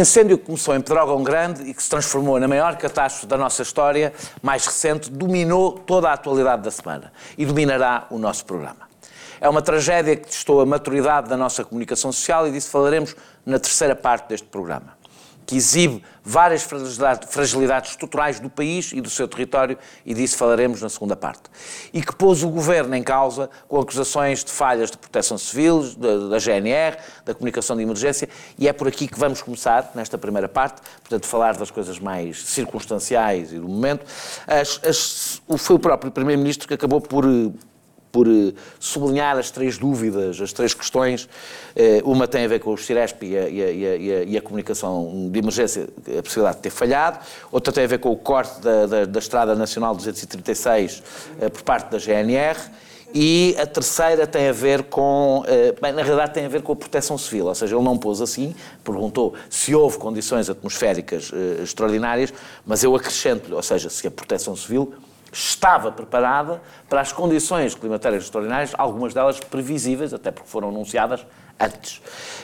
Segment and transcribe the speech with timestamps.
[0.00, 3.62] incêndio que começou em Pedrógão Grande e que se transformou na maior catástrofe da nossa
[3.62, 4.12] história
[4.42, 8.88] mais recente dominou toda a atualidade da semana e dominará o nosso programa.
[9.40, 13.58] É uma tragédia que testou a maturidade da nossa comunicação social e disso falaremos na
[13.58, 14.99] terceira parte deste programa
[15.50, 19.76] que exibe várias fragilidades estruturais do país e do seu território,
[20.06, 21.42] e disso falaremos na segunda parte.
[21.92, 25.82] E que pôs o governo em causa com acusações de falhas de proteção civil,
[26.28, 30.48] da, GNR, da comunicação de emergência, e é por aqui que vamos começar, nesta primeira
[30.48, 34.06] parte, portanto, falar das coisas mais circunstanciais e do momento.
[34.46, 37.24] As, as, foi o próprio Primeiro-Ministro que acabou por
[38.12, 41.28] por eh, sublinhar as três dúvidas, as três questões.
[41.74, 45.28] Eh, uma tem a ver com o Ciresp e a, e, a, e a, comunicação
[45.30, 47.18] de emergência, a possibilidade de ter falhado.
[47.50, 51.02] Outra tem a ver com o corte da, da, da Estrada Nacional 236
[51.40, 52.58] eh, por parte da GNR.
[53.12, 55.42] E a terceira tem a ver com,
[55.82, 58.20] bem, na realidade tem a ver com a proteção civil, ou seja, ele não pôs
[58.20, 62.32] assim, perguntou se houve condições atmosféricas extraordinárias,
[62.64, 64.94] mas eu acrescento-lhe, ou seja, se a proteção civil
[65.32, 71.24] estava preparada para as condições climatéricas extraordinárias, algumas delas previsíveis, até porque foram anunciadas
[71.58, 72.00] antes.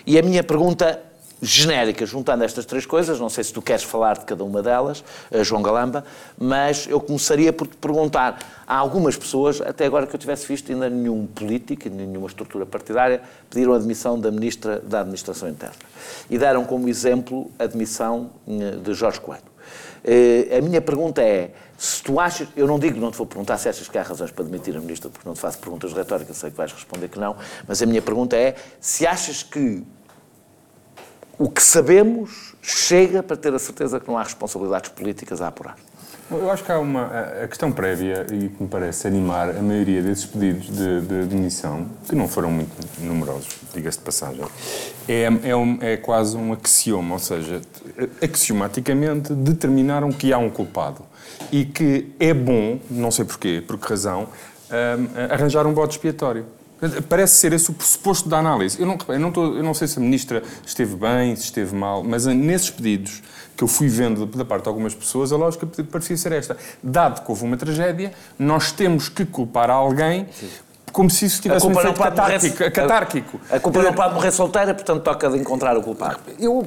[0.07, 1.03] E a minha pergunta
[1.41, 5.05] genérica, juntando estas três coisas, não sei se tu queres falar de cada uma delas,
[5.31, 6.05] eh, João Galamba,
[6.39, 10.73] mas eu começaria por te perguntar, há algumas pessoas, até agora que eu tivesse visto,
[10.73, 13.21] ainda nenhum político, nenhuma estrutura partidária,
[13.51, 15.77] pediram a admissão da Ministra da Administração Interna.
[16.31, 19.56] E deram como exemplo a admissão eh, de Jorge Coelho.
[20.05, 23.59] Eh, a minha pergunta é, se tu achas, eu não digo, não te vou perguntar
[23.59, 26.37] se achas que há razões para demitir a ministra, porque não te faço perguntas retóricas,
[26.37, 27.37] sei que vais responder que não,
[27.67, 29.85] mas a minha pergunta é se achas que
[31.39, 35.77] o que sabemos chega para ter a certeza que não há responsabilidades políticas a apurar.
[36.29, 37.07] Eu acho que há uma
[37.45, 41.87] a questão prévia e que me parece animar a maioria desses pedidos de, de demissão,
[42.09, 44.45] que não foram muito numerosos, diga-se de passagem,
[45.09, 47.61] é, é, um, é quase um axioma, ou seja,
[48.21, 51.03] axiomaticamente determinaram que há um culpado
[51.53, 54.27] e que é bom, não sei porquê, por que razão,
[55.31, 56.45] arranjar um bode expiatório.
[57.09, 58.79] Parece ser esse o pressuposto da análise.
[58.79, 61.75] Eu não, eu não, estou, eu não sei se a ministra esteve bem, se esteve
[61.75, 63.23] mal, mas nesses pedidos
[63.57, 66.57] que eu fui vendo da parte de algumas pessoas, a lógica parecia ser esta.
[66.83, 70.29] Dado que houve uma tragédia, nós temos que culpar alguém
[70.93, 72.59] como se isso tivesse um efeito catárquico.
[72.59, 73.41] Morrer, catárquico.
[73.51, 76.21] A, a culpa não pode morrer solteira, portanto toca de encontrar o culpado.
[76.39, 76.67] Eu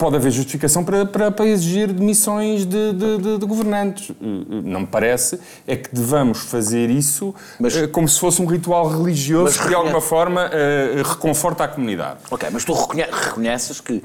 [0.00, 4.10] pode haver justificação para, para, para exigir demissões de, de, de, de, governantes.
[4.18, 8.88] Não me parece é que devamos fazer isso mas, uh, como se fosse um ritual
[8.88, 12.20] religioso que, de alguma forma, uh, reconforta a comunidade.
[12.30, 14.02] Ok, mas tu reconheces que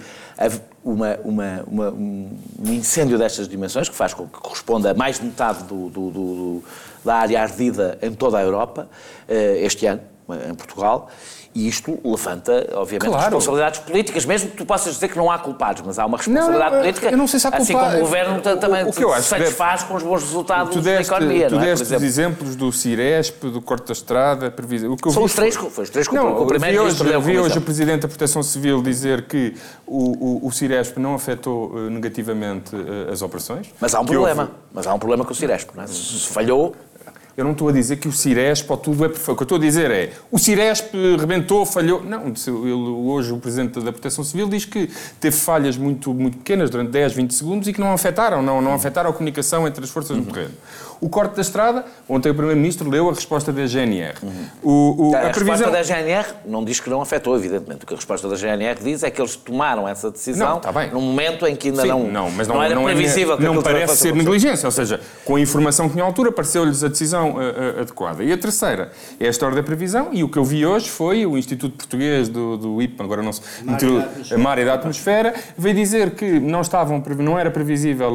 [0.84, 5.26] uma, uma, uma, um incêndio destas dimensões, que faz com que corresponda a mais de
[5.26, 6.64] metade do, do, do,
[7.06, 8.90] da área ardida em toda a Europa,
[9.30, 10.02] uh, este ano,
[10.50, 11.10] em Portugal,
[11.56, 13.24] e isto levanta, obviamente, claro.
[13.24, 16.72] responsabilidades políticas, mesmo que tu possas dizer que não há culpados, mas há uma responsabilidade
[16.72, 17.10] não, política.
[17.10, 19.24] Eu não sei se há Assim como o governo também o, o que eu acho
[19.24, 19.92] se satisfaz deve...
[19.92, 21.48] com os bons resultados tu deste, da economia.
[21.48, 21.60] Tu é?
[21.60, 21.98] deste é?
[21.98, 24.92] os exemplos do Ciresp, do Corte da Estrada, previsão.
[24.92, 27.20] O que eu São vi os três, foi, os três não, o primeiro vi hoje,
[27.22, 29.56] vi hoje o Presidente da Proteção Civil dizer que
[29.88, 33.74] o, o, o Ciresp não afetou uh, negativamente uh, as operações.
[33.80, 34.44] Mas há um problema.
[34.44, 34.54] Houve...
[34.74, 35.70] Mas há um problema com o Ciresp.
[35.74, 35.88] Não é?
[35.88, 36.76] Se falhou,
[37.38, 39.32] eu não estou a dizer que o Ciresp ou tudo é perfeito.
[39.32, 42.02] O que eu estou a dizer é o Ciresp rebentou, falhou.
[42.02, 42.34] Não,
[43.08, 47.14] hoje o Presidente da Proteção Civil diz que teve falhas muito, muito pequenas durante 10,
[47.14, 50.24] 20 segundos e que não afetaram, não, não afetaram a comunicação entre as forças uhum.
[50.24, 50.54] do terreno.
[51.02, 54.16] O corte da estrada, ontem o Primeiro-Ministro leu a resposta da GNR.
[54.24, 54.32] Uhum.
[54.64, 55.70] O, o, a, a previsão...
[55.70, 57.84] resposta da GNR não diz que não afetou, evidentemente.
[57.84, 60.92] O que a resposta da GNR diz é que eles tomaram essa decisão não, bem.
[60.92, 63.36] num momento em que ainda Sim, não, não, mas não, não era não é previsível.
[63.36, 66.88] É, não parece ser negligência, ou seja, com a informação que à altura, pareceu-lhes a
[66.88, 68.24] decisão uh, uh, adequada.
[68.24, 71.26] E a terceira é a história da previsão, e o que eu vi hoje foi
[71.26, 73.44] o Instituto Português do, do IPA, agora não sei,
[74.34, 78.14] a Mária da Atmosfera, veio dizer que não, estavam, não era previsível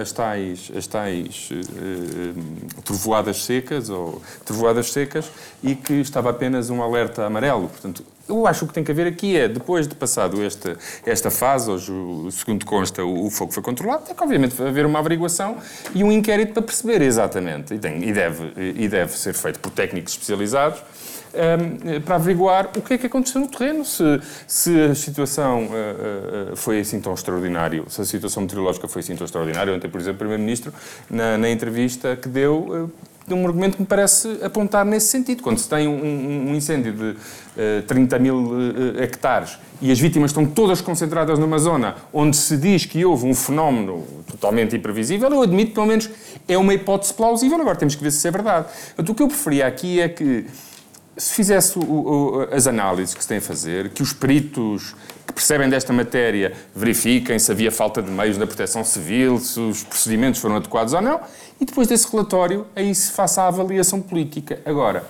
[0.00, 5.30] as tais, as tais uh, trovoadas secas ou trovoadas secas
[5.62, 7.68] e que estava apenas um alerta amarelo.
[7.68, 10.76] Portanto, eu acho que o que tem que haver aqui é, depois de passado esta,
[11.04, 11.92] esta fase, hoje,
[12.30, 15.58] segundo consta, o, o fogo foi controlado, tem que, obviamente, haver uma averiguação
[15.94, 19.70] e um inquérito para perceber exatamente, e, tem, e, deve, e deve ser feito por
[19.70, 20.80] técnicos especializados,
[21.32, 26.52] um, para averiguar o que é que aconteceu no terreno, se, se a situação uh,
[26.52, 29.72] uh, foi assim tão extraordinária, se a situação meteorológica foi assim tão extraordinária.
[29.72, 30.72] Ontem, por exemplo, o Primeiro-Ministro,
[31.08, 32.92] na, na, entrevista que deu, uh,
[33.34, 35.42] um argumento que me parece apontar nesse sentido.
[35.42, 40.30] Quando se tem um, um incêndio de uh, 30 mil uh, hectares e as vítimas
[40.30, 45.42] estão todas concentradas numa zona onde se diz que houve um fenómeno totalmente imprevisível, eu
[45.42, 46.10] admito, pelo menos,
[46.46, 47.60] é uma hipótese plausível.
[47.60, 48.66] Agora temos que ver se isso é verdade.
[48.98, 50.46] O que eu preferia aqui é que
[51.16, 54.94] se fizesse o, o, as análises que se têm a fazer, que os peritos
[55.26, 59.82] que percebem desta matéria verifiquem se havia falta de meios da proteção civil, se os
[59.82, 61.20] procedimentos foram adequados ou não,
[61.60, 64.60] e depois desse relatório aí se faça a avaliação política.
[64.64, 65.04] Agora,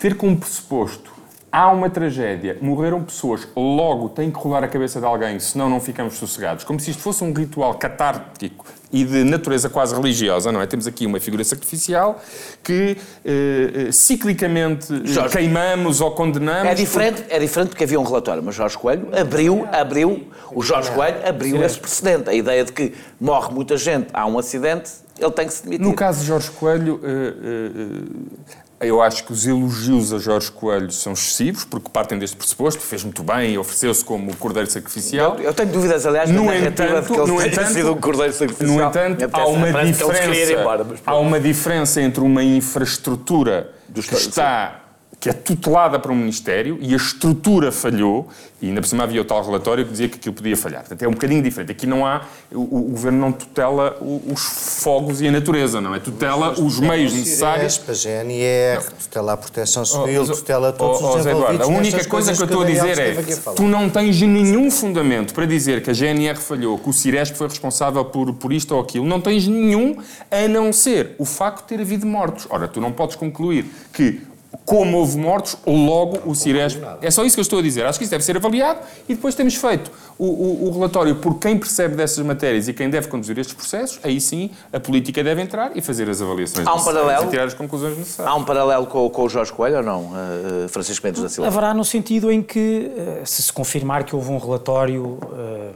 [0.00, 1.12] ter como pressuposto
[1.52, 5.78] há uma tragédia, morreram pessoas, logo tem que rolar a cabeça de alguém, senão não
[5.80, 6.64] ficamos sossegados.
[6.64, 10.66] Como se isto fosse um ritual catártico e de natureza quase religiosa, não é?
[10.66, 12.20] Temos aqui uma figura sacrificial
[12.62, 16.70] que eh, eh ciclicamente eh, Jorge, queimamos ou condenamos.
[16.70, 20.90] É diferente, é diferente porque havia um relatório, mas Jorge Coelho abriu, abriu, o Jorge
[20.90, 22.28] Coelho abriu esse precedente.
[22.28, 25.86] A ideia de que morre muita gente, há um acidente, ele tem que se demitir.
[25.86, 30.90] No caso de Jorge Coelho, uh, uh, eu acho que os elogios a Jorge Coelho
[30.90, 35.36] são excessivos, porque partem deste pressuposto, fez muito bem, ofereceu-se como cordeiro sacrificial.
[35.38, 38.32] Eu, eu tenho dúvidas, aliás, no na entanto, que ele no entanto, sido um cordeiro
[38.32, 38.78] sacrificial.
[38.78, 44.81] No entanto, há uma, diferença, embora, há uma diferença entre uma infraestrutura que está
[45.22, 48.28] que é tutelada para um Ministério e a estrutura falhou,
[48.60, 50.80] e ainda por cima havia o tal relatório que dizia que aquilo podia falhar.
[50.80, 51.70] Portanto, é um bocadinho diferente.
[51.70, 54.40] Aqui não há, o, o Governo não tutela os
[54.82, 56.00] fogos e a natureza, não é?
[56.00, 57.80] Tutela os meios necessários.
[57.88, 62.34] A GNR, tutela a proteção civil, oh, tutela todos oh, os Eduardo, A única coisa
[62.34, 63.14] que eu estou a dizer é,
[63.54, 67.46] tu não tens nenhum fundamento para dizer que a GNR falhou, que o Ciresp foi
[67.46, 69.06] responsável por, por isto ou aquilo.
[69.06, 69.98] Não tens nenhum,
[70.28, 72.48] a não ser o facto de ter havido mortos.
[72.50, 74.31] Ora, tu não podes concluir que
[74.64, 76.82] como houve mortos, logo o Ciresp.
[77.00, 77.84] É só isso que eu estou a dizer.
[77.84, 81.38] Acho que isso deve ser avaliado e depois temos feito o, o, o, relatório por
[81.38, 83.98] quem percebe dessas matérias e quem deve conduzir estes processos.
[84.02, 87.44] Aí sim a política deve entrar e fazer as avaliações há um paralelo, e tirar
[87.44, 88.32] as conclusões necessárias.
[88.32, 91.48] Há um paralelo com, com o Jorge Coelho ou não, uh, Francisco Mendes da Silva?
[91.48, 92.90] Haverá no sentido em que,
[93.22, 95.72] uh, se se confirmar que houve um relatório uh,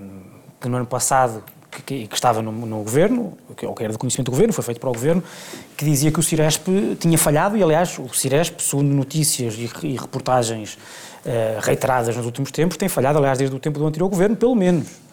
[0.60, 3.98] que no ano passado que, que, estava no, no governo, que, ou que era de
[3.98, 5.22] conhecimento do governo, foi feito para o governo,
[5.76, 6.68] que dizia que o Ciresp
[6.98, 12.50] tinha falhado, e aliás, o Ciresp, segundo notícias e, e reportagens uh, reiteradas nos últimos
[12.50, 15.05] tempos, tem falhado, aliás, desde o tempo do anterior governo, pelo menos.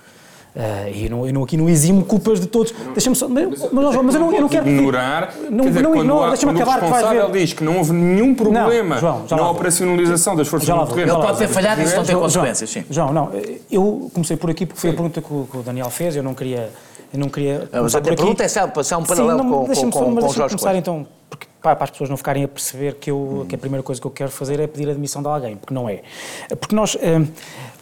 [0.55, 2.71] Uh, e não, eu não, aqui não eximo culpas de todos.
[2.93, 3.27] Deixa-me só.
[3.27, 4.69] Mas, mas, mas, eu, não, eu não quero.
[4.69, 5.33] Ignorar.
[5.49, 6.77] Não, dizer, não, não, deixa-me acabar.
[6.77, 10.85] O responsável diz que não houve nenhum problema não, João, na operacionalização das forças do
[10.85, 11.13] terreno.
[11.13, 12.85] Ele pode ter falhado e isso não tem consequências, sim.
[12.89, 13.31] João, não.
[13.71, 16.15] Eu comecei por aqui porque foi a pergunta que o, que o Daniel fez.
[16.15, 16.69] Eu não queria.
[17.11, 17.67] Eu não queria.
[17.71, 18.65] Mas a pergunta é se há
[18.97, 22.09] um paralelo sim, com, com, com, com o Jorge começar, então, porque, para, as pessoas
[22.09, 23.45] não ficarem a perceber que, eu, hum.
[23.47, 25.73] que a primeira coisa que eu quero fazer é pedir a admissão de alguém, porque
[25.73, 26.01] não é.
[26.59, 26.97] Porque nós.
[27.01, 27.25] Eh,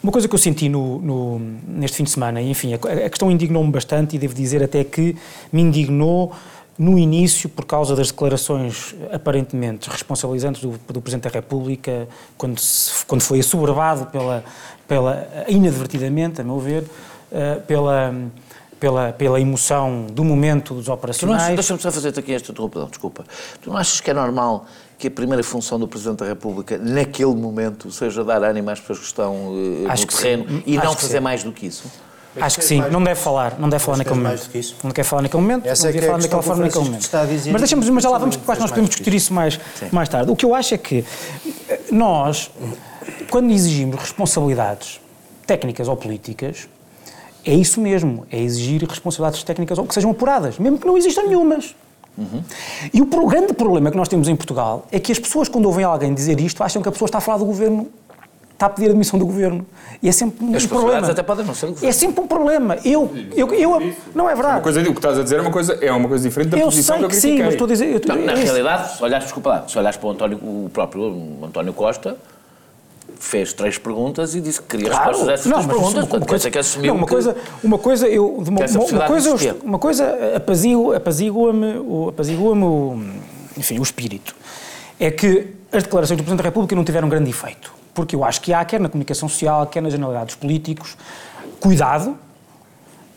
[0.00, 3.10] uma coisa que eu senti no, no, neste fim de semana, e enfim, a, a
[3.10, 5.16] questão indignou-me bastante e devo dizer até que
[5.52, 6.32] me indignou
[6.78, 12.08] no início por causa das declarações aparentemente responsabilizantes do, do Presidente da República,
[12.38, 14.44] quando, se, quando foi assoberbado pela,
[14.88, 18.14] pela, inadvertidamente, a meu ver, uh, pela,
[18.82, 21.54] pela, pela emoção do momento dos operacionais.
[21.54, 23.24] Deixa-me só fazer-te aqui esta interrupção, desculpa.
[23.60, 24.66] Tu não achas que é normal
[24.98, 28.98] que a primeira função do Presidente da República, naquele momento, seja dar ânimo às pessoas
[28.98, 30.62] que estão uh, no terreno sim.
[30.66, 31.20] e Acho não fazer sim.
[31.20, 31.84] mais do que isso?
[32.40, 34.50] Acho que sim, não deve falar, não deve falar naquele momento.
[34.82, 37.08] Não quer falar naquele momento, Essa não é deve é falar daquela forma naquele momento.
[37.52, 39.60] Mas deixamos, mas já lá vamos, porque nós podemos discutir isso mais,
[39.92, 40.28] mais tarde.
[40.28, 41.04] O que eu acho é que
[41.68, 42.50] eh, nós,
[43.30, 45.00] quando exigimos responsabilidades
[45.46, 46.66] técnicas ou políticas,
[47.44, 51.22] é isso mesmo, é exigir responsabilidades técnicas ou que sejam apuradas, mesmo que não existam
[51.22, 51.74] nenhumas.
[52.16, 52.42] Uhum.
[52.92, 55.84] E o grande problema que nós temos em Portugal é que as pessoas, quando ouvem
[55.84, 57.88] alguém dizer isto, acham que a pessoa está a falar do governo,
[58.52, 59.66] está a pedir a admissão do governo.
[60.02, 61.10] E é sempre um as problema.
[61.10, 61.88] até podem não ser do governo.
[61.88, 62.76] É sempre um problema.
[62.84, 64.56] Eu, eu, eu, não é verdade.
[64.56, 66.58] Uma coisa, o que estás a dizer é uma coisa, é uma coisa diferente da
[66.58, 67.86] eu posição sei que, que sim, mas estou a dizer...
[67.86, 70.70] Eu, não, na é realidade, se olhares, desculpa lá, se olhares para o, António, o
[70.72, 72.16] próprio António Costa,
[73.18, 76.04] fez três perguntas e disse que queria claro, respostas a essas três perguntas.
[76.04, 79.78] Uma, uma coisa, que assumiu não, uma coisa, uma coisa, eu, uma, uma, coisa, uma
[79.78, 82.56] coisa apazigua-me apazigua apazigua
[83.56, 84.34] enfim, o espírito.
[84.98, 87.72] É que as declarações do Presidente da República não tiveram grande efeito.
[87.94, 90.96] Porque eu acho que há, quer na comunicação social, quer nas generalidades políticos,
[91.60, 92.16] cuidado,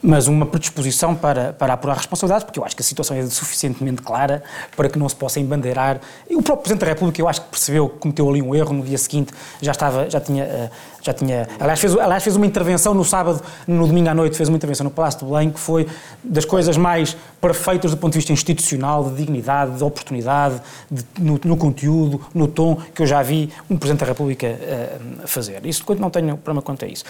[0.02, 4.02] mas uma predisposição para, para apurar responsabilidades, porque eu acho que a situação é suficientemente
[4.02, 4.44] clara
[4.76, 6.00] para que não se possa embandeirar.
[6.30, 8.74] E o próprio Presidente da República, eu acho que percebeu que cometeu ali um erro,
[8.74, 10.70] no dia seguinte já estava, já tinha, eh,
[11.02, 14.50] já tinha, aliás fez, aliás fez uma intervenção no sábado, no domingo à noite fez
[14.50, 15.88] uma intervenção no Palácio de Belém que foi
[16.24, 21.40] das coisas mais perfeitas do ponto de vista institucional, de dignidade, de oportunidade, de, no,
[21.44, 25.66] no, conteúdo, no tom que eu já vi um Presidente da República uh, fazer.
[25.66, 27.04] Isso não tenho problema quanto a isso.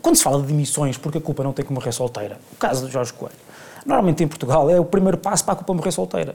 [0.00, 2.86] Quando se fala de demissões, porque a culpa não tem que morrer solteira, o caso
[2.86, 3.36] de Jorge Coelho,
[3.84, 6.34] normalmente em Portugal é o primeiro passo para a culpa morrer solteira.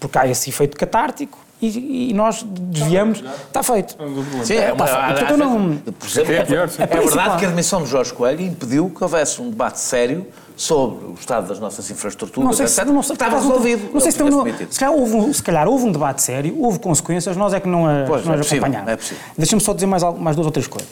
[0.00, 3.96] Porque há esse efeito catártico, e, e, nós desviamos, está feito.
[4.44, 4.74] Sim, é,
[6.00, 6.30] feito.
[6.30, 9.78] É, é, é, verdade que a demissão de Jorge Coelho impediu que houvesse um debate
[9.78, 13.92] sério sobre o estado das nossas infraestruturas, não sei se, não sei, estava resolvido.
[13.92, 17.36] Não, sei se, não, se, calhar houve, se calhar houve um debate sério, houve consequências,
[17.36, 19.12] nós é que não, a, pois, não é as acompanhámos.
[19.12, 20.90] É Deixa-me só dizer mais, mais duas ou três coisas.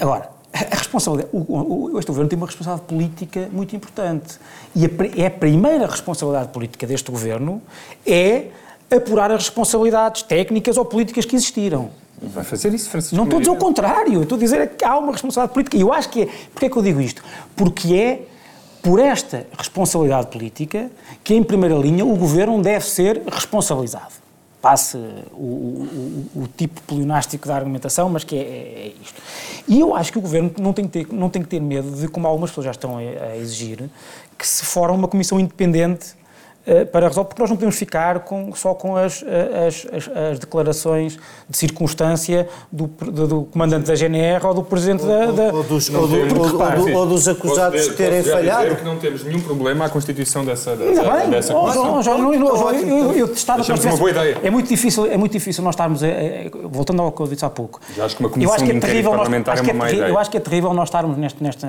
[0.00, 4.38] Agora, a responsabilidade, o, o, este governo tem uma responsabilidade política muito importante.
[4.74, 7.60] E a, é a primeira responsabilidade política deste governo
[8.06, 8.46] é
[8.88, 11.90] apurar as responsabilidades técnicas ou políticas que existiram.
[12.22, 13.16] Vai fazer isso, Francisco?
[13.16, 15.76] Não estou a dizer o contrário, estou a dizer que há uma responsabilidade política.
[15.76, 16.26] E eu acho que é.
[16.26, 17.24] Porquê é que eu digo isto?
[17.56, 18.22] Porque é
[18.80, 20.88] por esta responsabilidade política
[21.24, 24.23] que, em primeira linha, o governo deve ser responsabilizado.
[24.64, 29.20] Passe o, o, o, tipo pleonástico da argumentação, mas que é, é, é, isto.
[29.68, 31.90] E eu acho que o governo não tem que ter, não tem que ter medo
[31.90, 33.90] de, como algumas pessoas já estão a, a exigir,
[34.38, 36.14] que se forme uma comissão independente
[36.90, 40.38] para resolver, porque nós não podemos ficar com, só com as, eh, as, as, as,
[40.38, 41.18] declarações
[41.48, 45.54] de circunstância do, do, do, comandante da GNR ou do presidente ou, da, da...
[45.54, 48.76] Ou, dos, ou, do, ou, ou dos acusados de terem falhado.
[48.76, 52.02] que não temos nenhum problema à constituição dessa, dessa, bem, dessa comissão.
[52.72, 54.38] eu, eu testava para uma boa ideia.
[54.42, 56.10] É muito difícil, é muito difícil nós estarmos, a, a,
[56.68, 57.78] voltando ao que eu disse há pouco.
[57.94, 60.08] Já acho que uma comissão acho que é terrível, parlamentar nós, é uma má ideia.
[60.08, 61.66] Eu acho que é terrível nós estarmos neste, neste,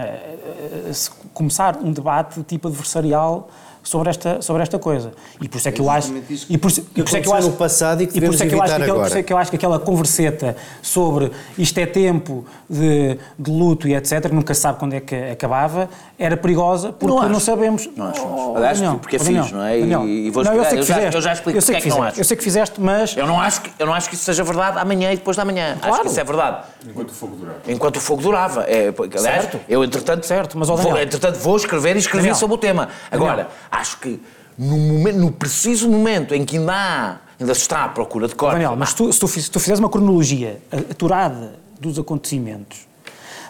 [1.34, 3.50] começar um debate tipo adversarial
[3.86, 5.12] sobre esta, sobre esta coisa.
[5.40, 6.12] E por isso é que eu acho.
[6.50, 7.48] E por, e por isso é que eu acho.
[7.48, 9.18] no passado e que e por isso é que eu acho que aquele, Por isso
[9.18, 13.96] é que eu acho que aquela converseta sobre isto é tempo de, de luto e
[13.96, 15.88] etc., nunca se sabe quando é que acabava,
[16.18, 17.88] era perigosa porque não, não sabemos.
[17.96, 18.26] Não acho.
[18.26, 19.80] Oh, Aliás, não, porque é fixe, não é?
[19.80, 20.56] E, e vou explicar.
[20.56, 22.20] eu, sei que fizeste, eu já explico eu sei que, que, é que não acho.
[22.20, 23.16] Eu sei que fizeste, mas.
[23.16, 25.46] Eu não acho que, eu não acho que isso seja verdade amanhã e depois da
[25.46, 25.78] manhã.
[25.80, 25.94] Claro.
[25.94, 26.64] Acho que isso é verdade.
[26.88, 27.60] Enquanto o fogo durava.
[27.68, 28.64] Enquanto o fogo durava.
[28.64, 29.60] É, aliás, certo.
[29.70, 32.90] eu, entretanto, certo, mas, vou, entretanto, vou escrever e escrever sobre o tema.
[33.12, 34.20] Agora, acho que
[34.58, 38.36] no, momento, no preciso momento em que ainda há, ainda se está à procura de
[38.36, 38.56] corpos...
[38.56, 42.88] Daniel, mas tu, se, tu, se tu fizeres uma cronologia aturada dos acontecimentos,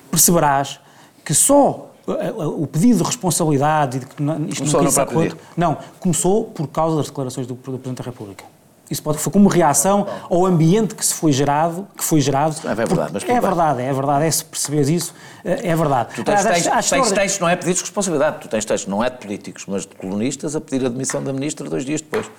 [0.09, 0.79] perceberás
[1.23, 4.13] que só o pedido de responsabilidade e de que
[4.49, 8.03] isto começou não quis acordo, não, começou por causa das declarações do, do Presidente da
[8.03, 8.45] República.
[8.89, 12.55] Isso pode foi como reação ao ambiente que se foi gerado, que foi gerado.
[12.67, 15.13] É verdade, mas é verdade, é verdade, é se perceberes isso,
[15.43, 16.09] é, é verdade.
[16.15, 19.03] Tu tens, tens, tens, tens textos, não é pedidos de responsabilidade, tu tens textos, não
[19.03, 22.29] é de políticos, mas de colonistas a pedir a demissão da ministra dois dias depois.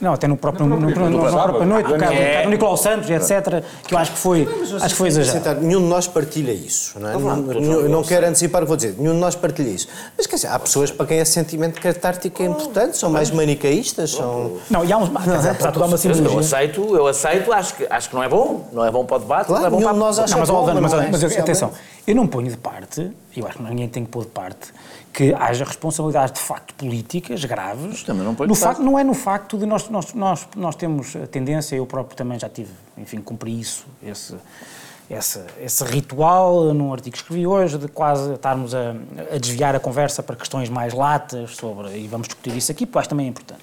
[0.00, 2.46] Não, até no próprio, no, no, no, no, na própria noite, no caso, é.
[2.46, 5.60] Nicolau Santos, etc., que eu acho que foi, acho que foi exagerado.
[5.60, 7.12] Nenhum de nós partilha isso, não é?
[7.12, 9.88] Não, não, não quero antecipar o que vou dizer, nenhum de nós partilha isso.
[10.16, 14.10] Mas quer dizer, há pessoas para quem esse sentimento catártico é importante, são mais manicaístas,
[14.10, 14.58] são...
[14.68, 15.10] Não, e há uns...
[15.14, 16.30] Apesar de tudo, há uma simbologia.
[16.30, 19.16] Eu aceito, eu aceito, acho que, acho que não é bom, não é bom para
[19.16, 19.92] o debate, claro, não é bom para...
[19.92, 21.70] nós não, mas, bom, mas, mas, mas, atenção,
[22.06, 24.72] eu não ponho de parte, eu acho que ninguém tem que pôr de parte,
[25.12, 28.02] que haja responsabilidades de facto políticas graves.
[28.02, 31.26] Também não no facto, não é no facto de nós, nós, nós, nós temos a
[31.26, 34.34] tendência, eu próprio também já tive, enfim, cumpri isso, esse,
[35.10, 38.94] esse, esse ritual num artigo que escrevi hoje, de quase estarmos a,
[39.34, 42.98] a desviar a conversa para questões mais latas sobre, e vamos discutir isso aqui, porque
[42.98, 43.62] acho também é importante.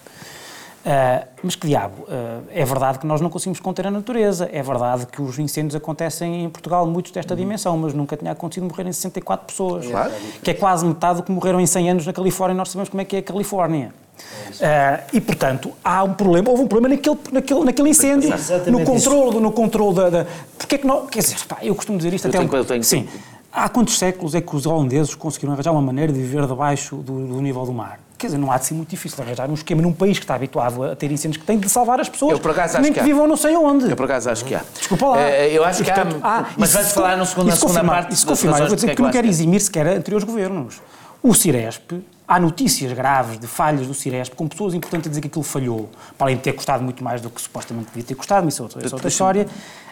[0.80, 4.64] Uh, mas que diabo, uh, é verdade que nós não conseguimos conter a natureza, é
[4.64, 7.40] verdade que os incêndios acontecem em Portugal, muitos desta uhum.
[7.40, 10.12] dimensão, mas nunca tinha acontecido morrerem 64 pessoas, claro.
[10.42, 13.02] que é quase metade do que morreram em 100 anos na Califórnia, nós sabemos como
[13.02, 13.94] é que é a Califórnia.
[14.20, 18.30] Uh, e, portanto, há um problema, houve um problema naquele, naquele, naquele incêndio,
[18.68, 20.10] no controle, no controle da...
[20.10, 20.26] da
[20.58, 21.08] porque é que não...
[21.08, 22.40] Quer dizer, pá, eu costumo dizer isto eu até...
[22.40, 23.08] Tenho, um, tenho, sim.
[23.52, 27.28] Há quantos séculos é que os holandeses conseguiram arranjar uma maneira de viver debaixo do,
[27.28, 28.00] do nível do mar?
[28.20, 30.36] Quer dizer, não há de ser muito difícil arranjar um esquema num país que está
[30.36, 33.00] habituado a ter incêndios que tem de salvar as pessoas, eu, por acaso, nem que,
[33.00, 33.90] que vivam não sei onde.
[33.90, 34.62] Eu, por acaso, acho que há.
[34.78, 35.22] Desculpa lá.
[35.22, 38.14] É, eu acho que há, ah, mas vais falar no segundo, na segunda parte...
[38.14, 40.82] Isso confirmar, eu vou dizer que, que não quero eximir sequer anteriores governos.
[41.24, 41.94] O Ciresp,
[42.28, 45.90] há notícias graves de falhas do Ciresp, com pessoas importantes a dizer que aquilo falhou,
[46.18, 48.62] para além de ter custado muito mais do que supostamente devia ter custado, mas isso
[48.62, 49.48] é outra, isso é outra história.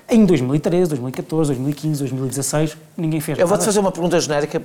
[0.10, 4.62] Em 2013, 2014, 2015, 2016, ninguém fez Eu vou-te fazer uma pergunta genérica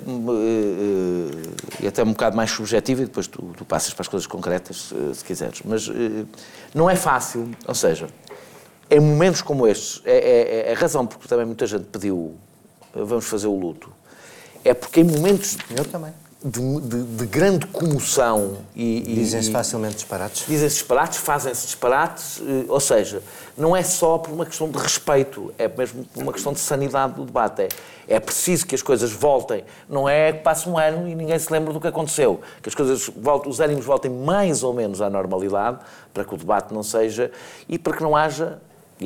[1.81, 4.93] e até um bocado mais subjetiva e depois tu, tu passas para as coisas concretas,
[5.15, 5.61] se quiseres.
[5.65, 5.91] Mas
[6.73, 8.07] não é fácil, ou seja,
[8.89, 12.37] em momentos como estes, é, é, é a razão porque também muita gente pediu
[12.95, 13.91] vamos fazer o luto,
[14.65, 15.57] é porque em momentos...
[15.77, 16.13] Eu também
[16.45, 19.01] de, de, de, grande comoção e...
[19.15, 20.45] Dizem-se facilmente disparates.
[20.47, 23.23] Dizem-se disparates, fazem-se disparates, eh, ou seja,
[23.57, 27.15] não é só por uma questão de respeito, é mesmo por uma questão de sanidade
[27.15, 27.63] do debate.
[27.63, 27.69] É,
[28.09, 31.53] é preciso que as coisas voltem, não é que passe um ano e ninguém se
[31.53, 35.09] lembra do que aconteceu, que as coisas voltem, os ânimos voltem mais ou menos à
[35.09, 35.79] normalidade,
[36.13, 37.31] para que o debate não seja,
[37.69, 38.59] e para que não haja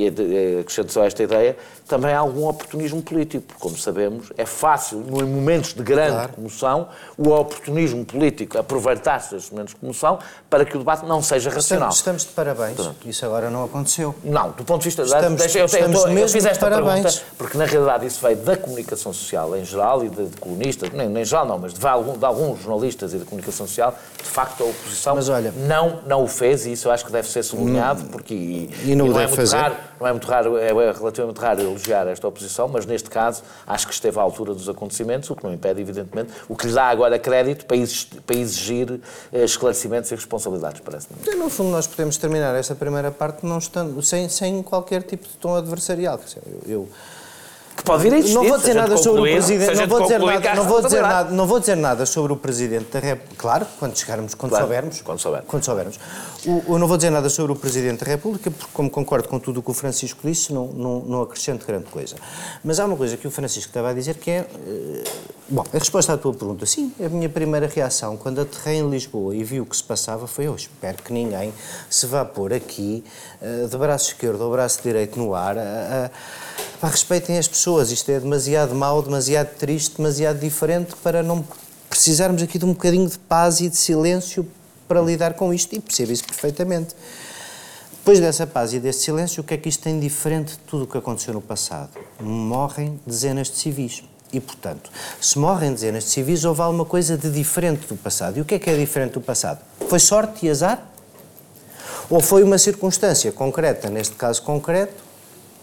[0.04, 4.98] e acrescento só esta ideia, também há algum oportunismo político, porque, como sabemos, é fácil,
[4.98, 6.32] em momentos de grande claro.
[6.32, 10.18] comoção, o oportunismo político aproveitar-se desses momentos de comoção
[10.50, 11.90] para que o debate não seja racional.
[11.90, 12.74] Estamos, de parabéns.
[12.74, 13.08] Pronto.
[13.08, 14.14] Isso agora não aconteceu.
[14.24, 15.02] Não, do ponto de vista...
[15.02, 18.36] Estamos, deixa, eu, estamos eu, eu, eu fiz esta pergunta porque, na realidade, isso veio
[18.36, 21.86] da comunicação social em geral e de, de colunistas, nem, nem geral não, mas de,
[21.86, 26.00] algum, de, alguns jornalistas e da comunicação social, de facto, a oposição mas, olha, não,
[26.06, 29.06] não o fez e isso eu acho que deve ser sublinhado, porque e, e não,
[29.06, 29.56] e não é muito fazer.
[29.56, 33.86] raro, não é muito raro, é relativamente raro elogiar esta oposição, mas neste caso acho
[33.86, 36.88] que esteve à altura dos acontecimentos, o que não impede, evidentemente, o que lhe dá
[36.88, 39.00] agora crédito para, exigir,
[39.32, 41.36] eh, esclarecimentos e responsabilidades, parece-me.
[41.36, 45.34] No fundo, nós podemos terminar esta primeira parte não estando, sem, sem qualquer tipo de
[45.34, 46.20] tom adversarial.
[46.46, 46.88] Eu, eu
[47.76, 48.34] que pode vir a existir.
[48.34, 49.74] Não vou dizer nada sobre o Presidente.
[49.74, 52.90] Não vou dizer nada, não vou dizer nada, não vou dizer nada sobre o Presidente
[52.90, 53.36] da República.
[53.36, 55.02] Claro, quando chegarmos, quando claro, soubermos.
[55.02, 55.48] Quando soubermos.
[55.48, 56.00] Quando soubermos.
[56.46, 59.38] O, eu não vou dizer nada sobre o Presidente da República, porque, como concordo com
[59.38, 62.16] tudo o que o Francisco disse, não, não, não acrescento grande coisa.
[62.64, 64.46] Mas há uma coisa que o Francisco estava a dizer que é.
[64.66, 65.04] Eh,
[65.48, 69.34] bom, a resposta à tua pergunta, sim, a minha primeira reação quando aterrei em Lisboa
[69.36, 71.52] e vi o que se passava foi: eu espero que ninguém
[71.90, 73.04] se vá pôr aqui
[73.42, 75.58] eh, de braço esquerdo ou braço direito no ar.
[75.58, 76.10] A,
[76.80, 81.44] Pá, respeitem as pessoas, isto é demasiado mau, demasiado triste, demasiado diferente para não
[81.90, 84.46] precisarmos aqui de um bocadinho de paz e de silêncio
[84.86, 86.94] para lidar com isto e percebo isso perfeitamente.
[87.98, 90.84] Depois dessa paz e desse silêncio, o que é que isto tem diferente de tudo
[90.84, 91.90] o que aconteceu no passado?
[92.20, 94.04] Morrem dezenas de civis.
[94.32, 98.38] E, portanto, se morrem dezenas de civis, houve alguma coisa de diferente do passado.
[98.38, 99.60] E o que é que é diferente do passado?
[99.88, 100.86] Foi sorte e azar?
[102.08, 105.05] Ou foi uma circunstância concreta, neste caso concreto,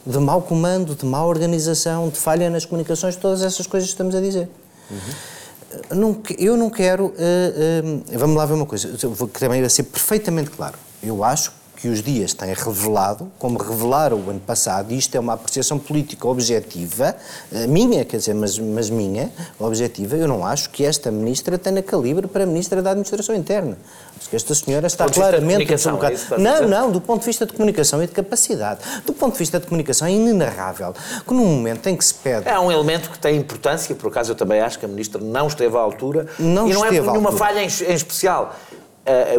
[0.06, 4.16] de mau comando, de má organização, de falha nas comunicações, todas essas coisas que estamos
[4.16, 4.50] a dizer.
[4.92, 6.16] Uhum.
[6.38, 7.06] Eu não quero.
[7.06, 10.78] Uh, uh, vamos lá ver uma coisa, que também vai ser perfeitamente claro.
[11.02, 11.52] Eu acho
[11.84, 15.78] que os dias têm revelado, como revelaram o ano passado, e isto é uma apreciação
[15.78, 17.13] política objetiva,
[17.52, 21.84] eh, minha, quer dizer, mas, mas minha, objetiva, eu não acho que esta ministra tenha
[21.84, 23.78] calibre para ministra da Administração Interna.
[24.18, 25.74] Acho que esta senhora está claramente...
[25.74, 28.80] É não, não, do ponto de vista de comunicação e de capacidade.
[29.06, 30.94] Do ponto de vista de comunicação é inenarrável
[31.28, 32.48] que num momento em que se pede...
[32.48, 35.48] É um elemento que tem importância, por acaso eu também acho que a ministra não
[35.48, 38.56] esteve à altura, não e não é por nenhuma falha em, em especial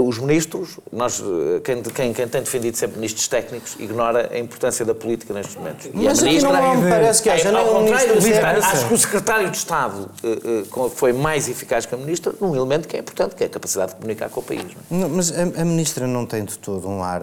[0.01, 4.85] os ministros, nós, uh, quem, quem, quem, tem defendido sempre ministros técnicos, ignora a importância
[4.85, 5.89] da política nestes momentos.
[5.95, 8.99] Mas e a ministra, não me parece que haja é, ao contrário, acho que o
[8.99, 13.35] secretário de Estado uh, foi mais eficaz que a ministra num elemento que é importante,
[13.35, 14.65] que é a capacidade de comunicar com o país.
[14.91, 14.99] Não?
[14.99, 17.23] Não, mas a, a, ministra não tem de todo um ar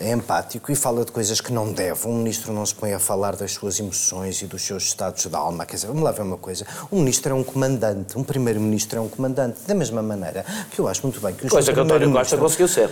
[0.00, 2.06] empático e fala de coisas que não deve.
[2.06, 5.34] Um ministro não se põe a falar das suas emoções e dos seus estados de
[5.34, 5.66] alma.
[5.66, 6.64] Quer dizer, vamos lá ver uma coisa.
[6.90, 9.58] Um ministro é um comandante, um primeiro-ministro é um comandante.
[9.66, 12.90] Da mesma maneira que eu acho muito bem que Coisa que António Costa conseguiu ser.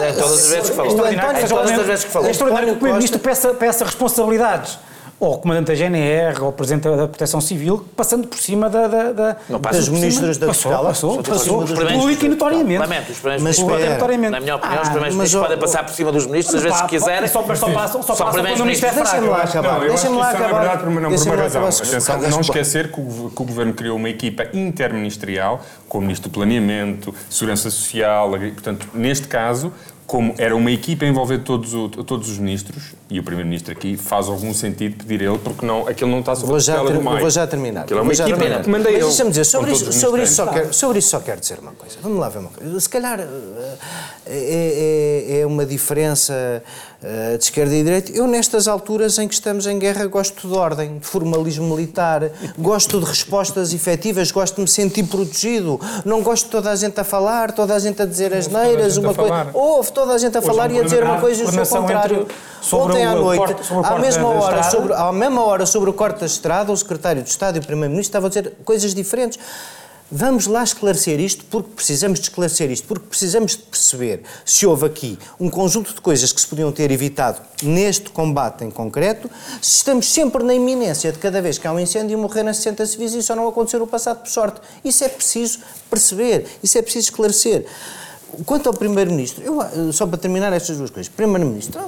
[0.00, 1.06] É, todas as vezes que falou.
[1.06, 2.28] É todas as vezes que falou.
[2.28, 4.78] É extraordinário que o Primeiro-Ministro peça, peça responsabilidades
[5.22, 8.88] ou o Comandante da GNR, ou o Presidente da Proteção Civil, passando por cima da,
[8.88, 9.36] da, da
[9.70, 10.88] das ministras da tutela.
[10.88, 12.78] Passou, passou, passou público e notoriamente.
[12.80, 14.32] Lamento, os primeiros-ministros, notoriamente.
[14.32, 16.88] na minha opinião, ah, os primeiros-ministros podem passar por cima dos ministros, às vezes que
[16.88, 17.28] quiserem.
[17.28, 19.10] Só, só passam, só passam quando o ministro é fraco.
[19.10, 19.78] Deixa-me lá acabar.
[19.78, 21.68] Não, eu acho que isso é, na verdade, por uma, não, por uma razão.
[21.68, 27.14] Atenção, não esquecer que o Governo criou uma equipa interministerial, com o Ministro do Planeamento,
[27.30, 29.72] Segurança Social, portanto, neste caso,
[30.06, 33.96] como era uma equipa a envolver todos, o, todos os ministros, e o Primeiro-Ministro aqui
[33.96, 37.30] faz algum sentido pedir ele, porque não, aquilo não está sobre vou já ter, Vou
[37.30, 37.82] já terminar.
[37.82, 39.00] Aquilo é uma equipa que manda ele.
[39.00, 41.96] deixa-me dizer, sobre isso, sobre, isso só quero, sobre isso só quero dizer uma coisa.
[42.02, 42.80] Vamos lá ver uma coisa.
[42.80, 43.28] Se calhar é,
[44.26, 46.62] é, é uma diferença
[47.36, 48.12] de esquerda e direita.
[48.12, 53.00] Eu, nestas alturas em que estamos em guerra, gosto de ordem, de formalismo militar, gosto
[53.00, 55.80] de respostas efetivas, gosto de me sentir protegido.
[56.04, 58.96] Não gosto de toda a gente a falar, toda a gente a dizer as neiras,
[58.96, 59.50] uma coisa.
[59.52, 62.28] Houve toda a gente a falar e a dizer uma coisa e o seu contrário.
[62.72, 66.70] Ontem à noite, à, mesma hora, sobre, à mesma hora, sobre o corte da estrada,
[66.70, 69.38] o secretário de Estado e o primeiro-ministro estavam a dizer coisas diferentes.
[70.14, 74.84] Vamos lá esclarecer isto porque precisamos de esclarecer isto, porque precisamos de perceber se houve
[74.84, 79.30] aqui um conjunto de coisas que se podiam ter evitado neste combate em concreto,
[79.62, 82.84] se estamos sempre na iminência de cada vez que há um incêndio morrer nas 60
[82.84, 84.60] civis e isso não aconteceu no passado por sorte.
[84.84, 87.64] Isso é preciso perceber, isso é preciso esclarecer.
[88.44, 89.42] Quanto ao Primeiro-Ministro,
[89.94, 91.10] só para terminar estas duas coisas.
[91.10, 91.80] Primeiro-Ministro,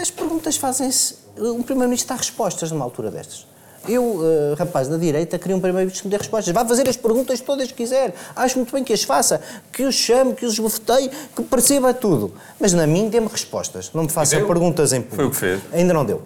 [0.00, 1.14] as perguntas fazem-se.
[1.36, 3.46] O Primeiro-Ministro dá respostas numa altura destas.
[3.88, 6.52] Eu, uh, rapaz da direita, queria um primeiro-ministro que me dê respostas.
[6.52, 8.14] Vá fazer as perguntas todas que quiser.
[8.36, 9.40] Acho muito bem que as faça,
[9.72, 12.34] que os chame, que os esbofeteie, que perceba tudo.
[12.58, 13.90] Mas na mim dê-me respostas.
[13.94, 15.16] Não me faça perguntas em público.
[15.16, 15.60] Foi o que fez.
[15.72, 16.22] Ainda não deu.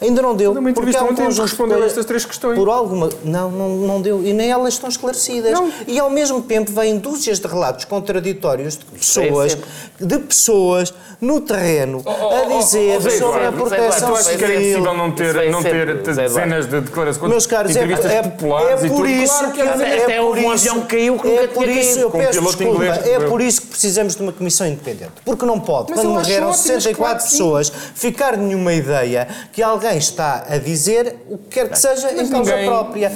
[0.00, 0.54] Ainda não deu.
[0.54, 2.58] Numa entrevista ontem um respondeu a estas três questões.
[2.58, 3.08] Por alguma...
[3.24, 4.24] Não, não, não deu.
[4.24, 5.52] E nem elas estão esclarecidas.
[5.52, 5.70] Não.
[5.86, 9.58] E ao mesmo tempo vêm dúzias de relatos contraditórios de pessoas,
[10.00, 14.32] de pessoas no terreno oh, oh, a dizer oh, oh, sobre a proteção civil.
[14.32, 18.22] Tu que é impossível não ter, não ter dezenas de declarações, Meus caros, é, é,
[18.22, 21.68] populares é por isso claro que é, é por isso, um caiu que é por
[21.68, 25.12] isso, eu peço desculpa, é por isso que precisamos de uma comissão independente.
[25.24, 31.16] Porque não pode, quando morreram 64 pessoas, ficar nenhuma ideia que alguém está a dizer
[31.28, 33.10] o que quer que seja em causa própria.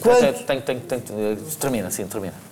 [0.00, 0.44] Quando...
[0.46, 1.00] Tem, tem, tem,
[1.58, 2.50] termina, sim, termina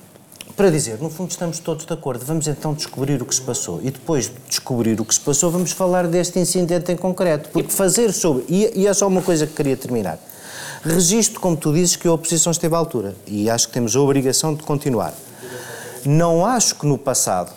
[0.59, 3.79] para dizer, no fundo estamos todos de acordo, vamos então descobrir o que se passou.
[3.81, 7.49] E depois de descobrir o que se passou, vamos falar deste incidente em concreto.
[7.51, 8.45] Porque fazer sobre.
[8.49, 10.19] E, e é só uma coisa que queria terminar.
[10.83, 13.15] Registro, como tu dizes, que a oposição esteve à altura.
[13.25, 15.15] E acho que temos a obrigação de continuar.
[16.05, 17.53] Não acho que no passado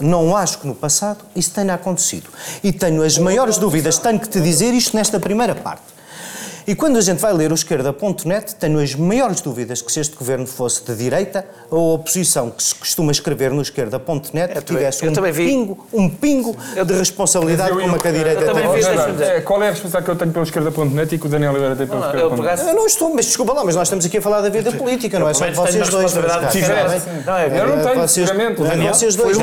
[0.00, 2.30] não acho que no passado isso tenha acontecido.
[2.62, 5.97] E tenho as maiores dúvidas, tenho que te dizer isto nesta primeira parte.
[6.68, 10.14] E quando a gente vai ler o esquerda.net, tenho as maiores dúvidas que se este
[10.14, 15.14] governo fosse de direita, a oposição que se costuma escrever no esquerda.net é, tivesse um
[15.32, 16.54] pingo, um pingo
[16.84, 19.42] de responsabilidade como a que a direita tem.
[19.44, 21.86] Qual é a responsabilidade que eu tenho pelo esquerda.net e que o Daniel Oliveira tem
[21.86, 22.60] pelo esquerda.net?
[22.60, 25.18] Eu não estou, mas desculpa lá, mas nós estamos aqui a falar da vida política,
[25.18, 26.14] não é só de vocês dois.
[26.14, 28.60] Não, eu não tenho, sinceramente.
[28.60, 29.38] Vocês dois,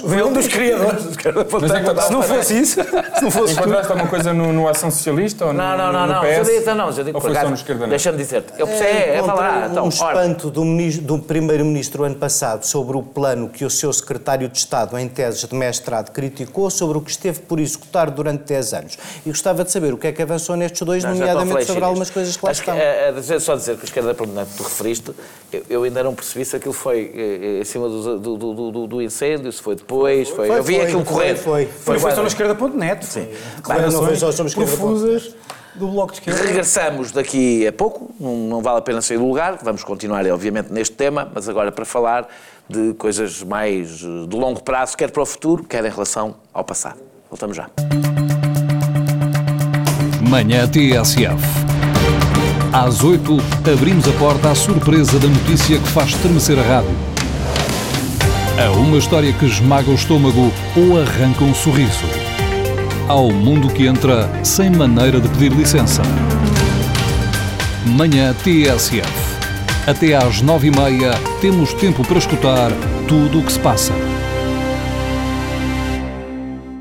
[0.00, 2.02] foi um dos criadores do esquerda.net.
[2.02, 5.58] Se não fosse isso, se não fosse Encontraste alguma coisa no Ação Socialista ou no
[5.58, 5.78] Não,
[6.66, 6.86] não, não.
[6.86, 8.52] Então, não, já digo, por acaso, deixa-me dizer-te.
[8.58, 9.70] Eu pensei, é, é falar.
[9.70, 10.64] Então, um espanto do,
[11.02, 15.44] do Primeiro-Ministro ano passado sobre o plano que o seu Secretário de Estado, em teses
[15.44, 18.98] de mestrado, criticou sobre o que esteve por executar durante 10 anos.
[19.24, 22.10] E gostava de saber o que é que avançou nestes dois, não, nomeadamente sobre algumas
[22.10, 22.74] coisas que lá Acho estão.
[22.74, 25.12] Que, é, é, só dizer que o esquerda que tu referiste,
[25.52, 29.02] eu, eu, ainda não percebi se aquilo foi eh, em cima do, do, do, do,
[29.02, 30.28] incêndio, se foi depois.
[30.28, 31.34] Foi, foi eu vi foi, aquilo correr.
[31.36, 33.04] Foi, foi, foi, foi só no esquerda.net.
[33.04, 33.28] Sim.
[34.54, 35.34] Profusas
[35.76, 36.42] do Bloco de Esquerda.
[36.42, 40.72] Regressamos daqui a pouco, não, não, vale a pena sair do lugar, vamos continuar, obviamente,
[40.72, 42.28] neste tema, mas agora para falar
[42.68, 46.98] de coisas mais de longo prazo, quer para o futuro, quer em relação ao passado.
[47.30, 47.68] Voltamos já.
[50.28, 51.66] Manhã TSF.
[52.72, 53.36] Às 8,
[53.72, 56.90] abrimos a porta à surpresa da notícia que faz estremecer a rádio.
[58.58, 62.25] A uma história que esmaga o estômago ou arranca um sorriso
[63.08, 66.02] ao mundo que entra sem maneira de pedir licença.
[67.86, 69.06] Manhã TSF.
[69.86, 72.72] Até às nove e meia temos tempo para escutar
[73.06, 73.92] tudo o que se passa.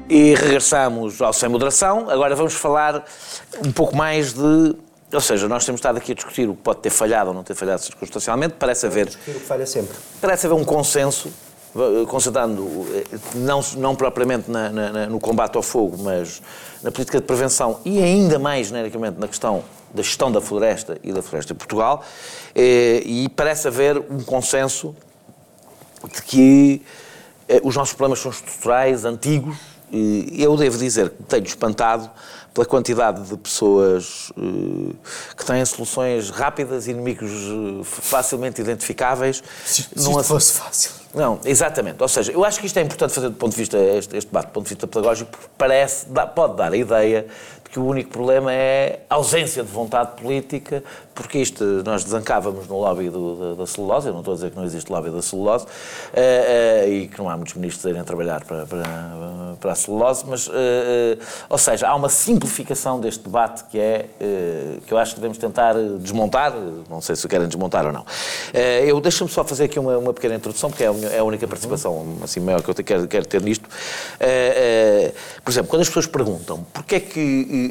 [0.10, 2.10] E regressamos ao Sem Moderação.
[2.10, 3.06] Agora vamos falar
[3.64, 4.76] um pouco mais de
[5.14, 7.44] ou seja, nós temos estado aqui a discutir o que pode ter falhado ou não
[7.44, 8.56] ter falhado circunstancialmente.
[8.58, 9.06] Parece haver.
[9.06, 9.96] Discutir o que falha sempre.
[10.20, 11.32] Parece haver um consenso
[12.08, 16.42] concentrando eh, não, não propriamente na, na, no combate ao fogo, mas
[16.82, 21.12] na política de prevenção e ainda mais genericamente na questão da gestão da floresta e
[21.12, 22.04] da floresta em Portugal,
[22.54, 24.96] eh, e parece haver um consenso
[26.14, 26.82] de que
[27.64, 29.56] os nossos problemas são estruturais, antigos,
[29.92, 32.10] eu devo dizer que tenho espantado
[32.56, 34.96] pela quantidade de pessoas uh,
[35.36, 39.44] que têm soluções rápidas, inimigos uh, facilmente identificáveis.
[39.66, 40.92] Se, se isto fosse fácil.
[41.14, 42.02] Não, exatamente.
[42.02, 44.28] Ou seja, eu acho que isto é importante fazer do ponto de vista, este, este
[44.30, 47.28] debate do ponto de vista pedagógico, porque parece, dá, pode dar a ideia
[47.76, 50.82] que o único problema é a ausência de vontade política,
[51.14, 54.52] porque isto, nós desancávamos no lobby do, da, da, celulose, eu não estou a dizer
[54.52, 57.90] que não existe lobby da celulose, uh, uh, e que não há muitos ministros a
[57.90, 58.86] irem trabalhar para, para,
[59.60, 60.52] para a celulose, mas, uh,
[61.50, 64.06] ou seja, há uma simplificação deste debate que é,
[64.88, 66.54] que eu acho que devemos tentar desmontar,
[66.90, 68.06] não sei se querem desmontar ou não.
[68.88, 72.20] eu deixo-me só fazer aqui uma, uma pequena introdução, porque é a, é única participação
[72.24, 73.68] assim, maior que eu quero, quero ter nisto.
[75.44, 77.65] por exemplo, quando as pessoas perguntam porquê é que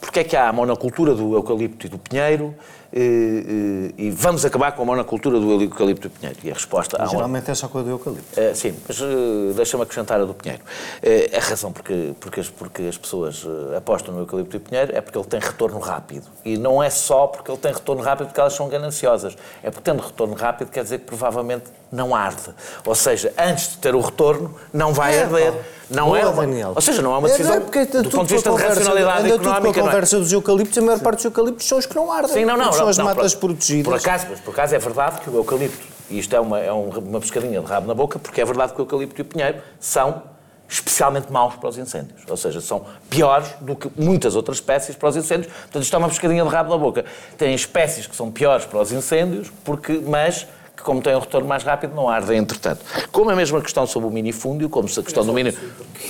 [0.00, 2.54] porque é que há a monocultura do eucalipto e do pinheiro
[2.92, 6.38] e, e, vamos acabar com a monocultura do eucalipto e do pinheiro?
[6.44, 6.98] E a resposta...
[7.08, 7.52] Geralmente uma...
[7.52, 8.38] é só com a do eucalipto.
[8.38, 10.62] Uh, sim, mas uh, deixa-me acrescentar a do pinheiro.
[10.62, 15.00] Uh, a razão porque, porque, as, porque as pessoas apostam no eucalipto e pinheiro é
[15.00, 16.26] porque ele tem retorno rápido.
[16.44, 19.36] E não é só porque ele tem retorno rápido porque elas são gananciosas.
[19.62, 22.50] É porque tendo retorno rápido quer dizer que provavelmente não arde.
[22.86, 25.54] Ou seja, antes de ter o retorno, não vai é, arder.
[25.90, 26.72] Não é, Daniel.
[26.74, 29.34] Ou seja, não é uma decisão é, é do ponto de vista de racionalidade anda
[29.34, 29.60] económica.
[29.60, 29.86] Tudo com a é?
[29.86, 32.32] conversa dos eucaliptos, a maior parte dos eucaliptos são os que não ardem.
[32.32, 32.72] Sim, não, não.
[32.82, 33.84] São as não, matas por, protegidas.
[33.84, 36.72] Por acaso, mas por acaso é verdade que o eucalipto, e isto é uma, é
[36.72, 39.62] uma pescadinha de rabo na boca, porque é verdade que o eucalipto e o pinheiro
[39.80, 40.22] são
[40.68, 42.22] especialmente maus para os incêndios.
[42.26, 45.52] Ou seja, são piores do que muitas outras espécies para os incêndios.
[45.52, 47.04] Portanto, isto é uma pescadinha de rabo na boca.
[47.36, 51.46] Tem espécies que são piores para os incêndios, porque, mas que, como têm um retorno
[51.46, 52.80] mais rápido, não ardem entretanto.
[53.10, 55.52] Como a mesma questão sobre o minifúndio, como se a questão do mini...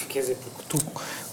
[0.09, 0.79] Quer dizer, porque tu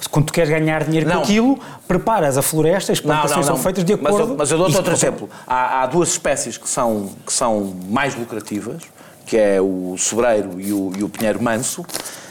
[0.07, 1.17] quando tu queres ganhar dinheiro não.
[1.17, 4.13] com aquilo, preparas a floresta, as plantações não, não, são feitas de acordo...
[4.17, 5.29] Mas eu, mas eu dou outro exemplo.
[5.45, 8.81] Há, há, duas espécies que são, que são mais lucrativas,
[9.25, 11.85] que é o sobreiro e o, e o pinheiro manso,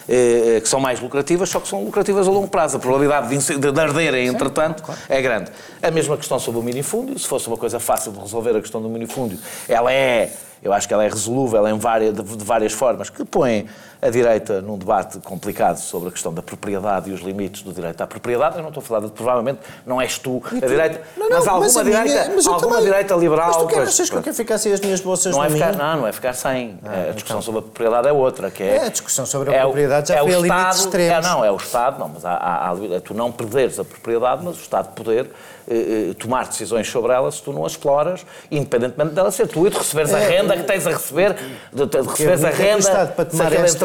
[0.09, 2.79] eh, eh, que são mais lucrativas, só que são lucrativas a longo prazo.
[2.79, 5.01] A probabilidade de, de arderem, entretanto, claro.
[5.09, 5.51] é grande.
[5.83, 8.81] A mesma questão sobre o minifúndio, se fosse uma coisa fácil de resolver a questão
[8.81, 12.73] do minifúndio, ela é eu acho que ela é resolúvel em várias, de, de, várias
[12.73, 13.67] formas, que põe
[14.01, 18.01] a direita num debate complicado sobre a questão da propriedade e os limites do direito
[18.01, 18.57] à propriedade.
[18.57, 21.49] Eu não estou a falar de, provavelmente, não és tu a direita, não, não, mas
[21.49, 23.49] alguma mas direita, minha, mas alguma também, direita liberal.
[23.49, 25.75] Mas tu quer, achas que eu quero ficar sem as minhas bolsas não é ficar,
[25.75, 26.79] Não, não é ficar sem.
[26.85, 27.43] Ah, a discussão então.
[27.43, 28.77] sobre a propriedade é outra, que é...
[28.77, 31.27] é a discussão sobre a é propriedade já é foi a limites extremos.
[31.27, 34.43] É, não, é o Estado, não, mas há, há, há, tu não perderes a propriedade,
[34.45, 35.31] mas o Estado poder
[35.71, 39.67] eh, eh, tomar decisões sobre ela se tu não a exploras, independentemente dela ser tu
[39.67, 41.37] e de receberes a é, renda que tens a receber,
[41.71, 43.15] de, de receberes a renda.
[43.19, 43.37] O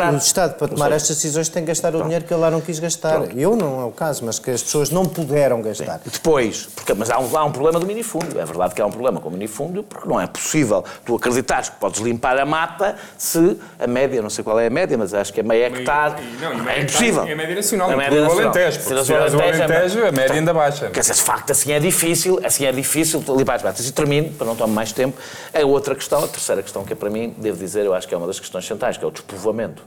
[0.03, 2.51] Estado, o Estado, para tomar estas decisões, tem que gastar o dinheiro que ele lá
[2.51, 3.19] não quis gastar.
[3.19, 3.37] Pronto.
[3.37, 5.99] Eu não é o caso, mas que as pessoas não puderam gastar.
[6.03, 6.09] Sim.
[6.11, 8.39] Depois, porque, mas há um, há um problema do minifúndio.
[8.39, 11.69] É verdade que há um problema com o minifúndio, porque não é possível tu acreditares
[11.69, 15.13] que podes limpar a mata se a média, não sei qual é a média, mas
[15.13, 16.15] acho que é meio hectare.
[16.39, 17.23] Não, é impossível.
[17.23, 18.43] É a média nacional, a média nacional.
[18.43, 20.89] Alentejo, porque se o Alentejo, a média ainda baixa.
[20.89, 23.87] Quer dizer, de facto, assim é difícil, assim é difícil limpar as matas.
[23.87, 25.17] E termino, para não tomar mais tempo,
[25.53, 28.13] a outra questão, a terceira questão que é para mim, devo dizer, eu acho que
[28.13, 29.83] é uma das questões centrais, que é o despovoamento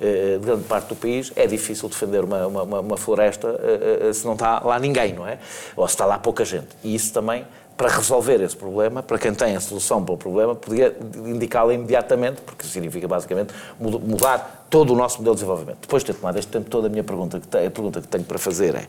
[0.00, 1.32] de grande parte do país.
[1.36, 5.26] É difícil defender uma, uma, uma floresta eh, eh, se não está lá ninguém, não
[5.26, 5.38] é?
[5.76, 6.68] Ou se está lá pouca gente.
[6.82, 7.44] E isso também
[7.76, 10.94] para resolver esse problema, para quem tem a solução para o problema, podia
[11.24, 15.78] indicá-la imediatamente, porque significa basicamente mudar todo o nosso modelo de desenvolvimento.
[15.80, 18.24] Depois de ter tomado este tempo toda a minha pergunta, que a pergunta que tenho
[18.24, 18.86] para fazer é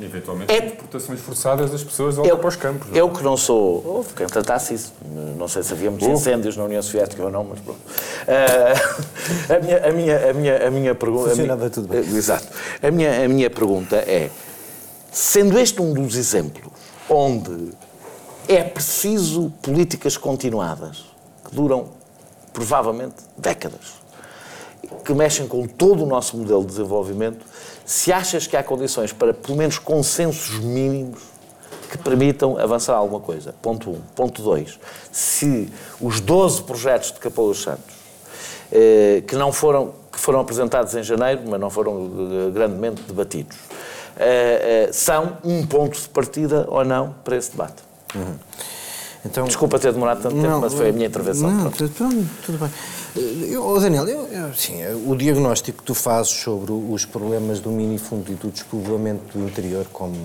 [0.00, 2.88] Eventualmente, é, deportações forçadas das pessoas voltam para os campos.
[2.88, 2.96] Não?
[2.96, 3.00] É?
[3.00, 3.82] Eu que não sou.
[3.84, 4.92] Houve quem tratasse isso.
[5.36, 7.80] Não sei se havia muitos incêndios na União Soviética ou não, mas pronto.
[7.80, 11.30] Uh, a, minha, a, minha, a, minha, a minha pergunta.
[11.30, 12.00] Funcionava minha, tudo bem.
[12.00, 12.46] Uh, exato.
[12.82, 14.30] A minha, a minha pergunta é:
[15.10, 16.72] sendo este um dos exemplos
[17.08, 17.72] onde
[18.46, 21.04] é preciso políticas continuadas,
[21.44, 21.88] que duram
[22.52, 23.98] provavelmente décadas,
[25.04, 27.44] que mexem com todo o nosso modelo de desenvolvimento,
[27.88, 31.22] se achas que há condições para, pelo menos, consensos mínimos
[31.90, 33.54] que permitam avançar alguma coisa.
[33.62, 33.94] Ponto 1.
[33.94, 34.00] Um.
[34.14, 34.78] Ponto 2.
[35.10, 37.94] Se os 12 projetos de Capão dos Santos,
[38.70, 42.10] eh, que não foram, que foram apresentados em janeiro, mas não foram
[42.48, 43.56] eh, grandemente debatidos,
[44.18, 47.82] eh, são um ponto de partida ou não para esse debate.
[48.14, 48.34] Uhum.
[49.24, 51.50] Então, Desculpa ter demorado tanto não, tempo, mas foi a minha intervenção.
[51.50, 51.90] Não, tudo,
[52.44, 52.70] tudo bem.
[53.18, 58.30] Eu, Daniel, eu, eu, sim, o diagnóstico que tu fazes sobre os problemas do minifundo
[58.30, 60.16] e do despovoamento do interior como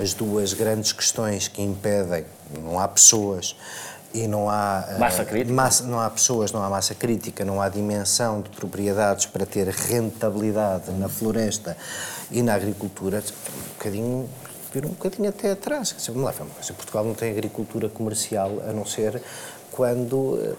[0.00, 2.24] as duas grandes questões que impedem,
[2.62, 3.56] não há pessoas
[4.14, 5.52] e não há eh, massa crítica.
[5.52, 9.68] Massa, não há pessoas, não há massa crítica, não há dimensão de propriedades para ter
[9.68, 11.76] rentabilidade na floresta
[12.30, 14.28] e na agricultura, um bocadinho
[14.72, 15.94] vir um bocadinho até atrás.
[16.08, 19.20] Vamos lá, Portugal não tem agricultura comercial a não ser
[19.80, 20.54] quando eh,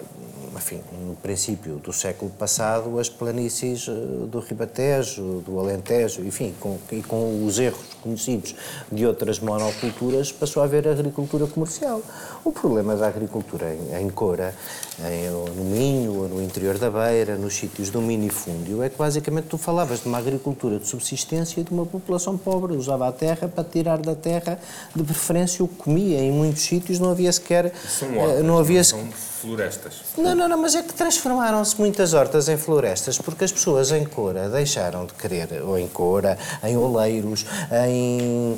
[0.56, 3.92] enfim, no princípio do século passado, as planícies eh,
[4.26, 8.54] do Ribatejo, do Alentejo, enfim, com, e com os erros conhecidos
[8.90, 12.02] de outras monoculturas, passou a haver agricultura comercial.
[12.44, 14.54] O problema da agricultura em, em Cora,
[15.00, 19.46] em, no Minho, ou no interior da Beira, nos sítios do minifúndio, é que basicamente
[19.46, 23.64] tu falavas de uma agricultura de subsistência de uma população pobre, usava a terra para
[23.64, 24.58] tirar da terra,
[24.94, 26.18] de preferência o comia.
[26.18, 27.72] Em muitos sítios não havia sequer...
[27.88, 28.82] São hortas, não havia...
[29.12, 29.94] Florestas.
[30.16, 34.04] Não, não, não, mas é que transformaram-se muitas hortas em florestas porque as pessoas em
[34.04, 37.44] Cora deixaram de querer, ou em Cora, em Oleiros,
[37.86, 38.56] em,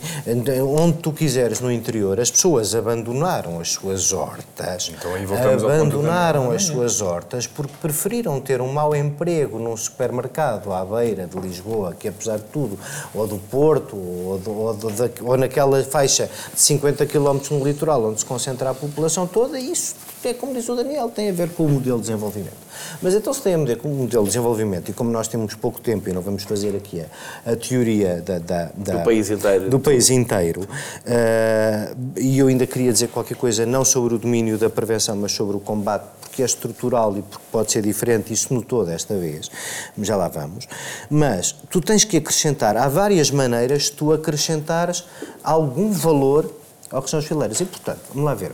[0.60, 4.92] onde tu quiseres no interior, as pessoas abandonaram as suas hortas.
[4.94, 10.72] Então aí voltamos abandonaram as suas hortas porque preferiram ter um mau emprego num supermercado
[10.72, 12.78] à beira de Lisboa, que apesar de tudo,
[13.14, 14.88] ou do Porto, ou, do, ou, do,
[15.22, 19.94] ou naquela faixa de 50 km no litoral, onde se concentra a população toda, isso
[20.28, 22.64] é como diz o Daniel, tem a ver com o modelo de desenvolvimento.
[23.02, 25.54] Mas então, se tem a ver com o modelo de desenvolvimento, e como nós temos
[25.54, 29.30] pouco tempo e não vamos fazer aqui a, a teoria da, da, da, do país
[29.30, 34.18] inteiro, do país inteiro uh, e eu ainda queria dizer qualquer coisa, não sobre o
[34.18, 38.32] domínio da prevenção, mas sobre o combate, porque é estrutural e porque pode ser diferente,
[38.32, 39.50] isso notou desta vez,
[39.98, 40.66] já lá vamos.
[41.10, 45.04] Mas tu tens que acrescentar, há várias maneiras de tu acrescentares
[45.42, 46.50] algum valor
[46.94, 47.60] ao que são as fileiras.
[47.60, 48.52] E, portanto, vamos lá ver.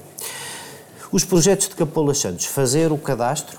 [1.13, 3.59] Os projetos de Capola Santos, fazer o cadastro,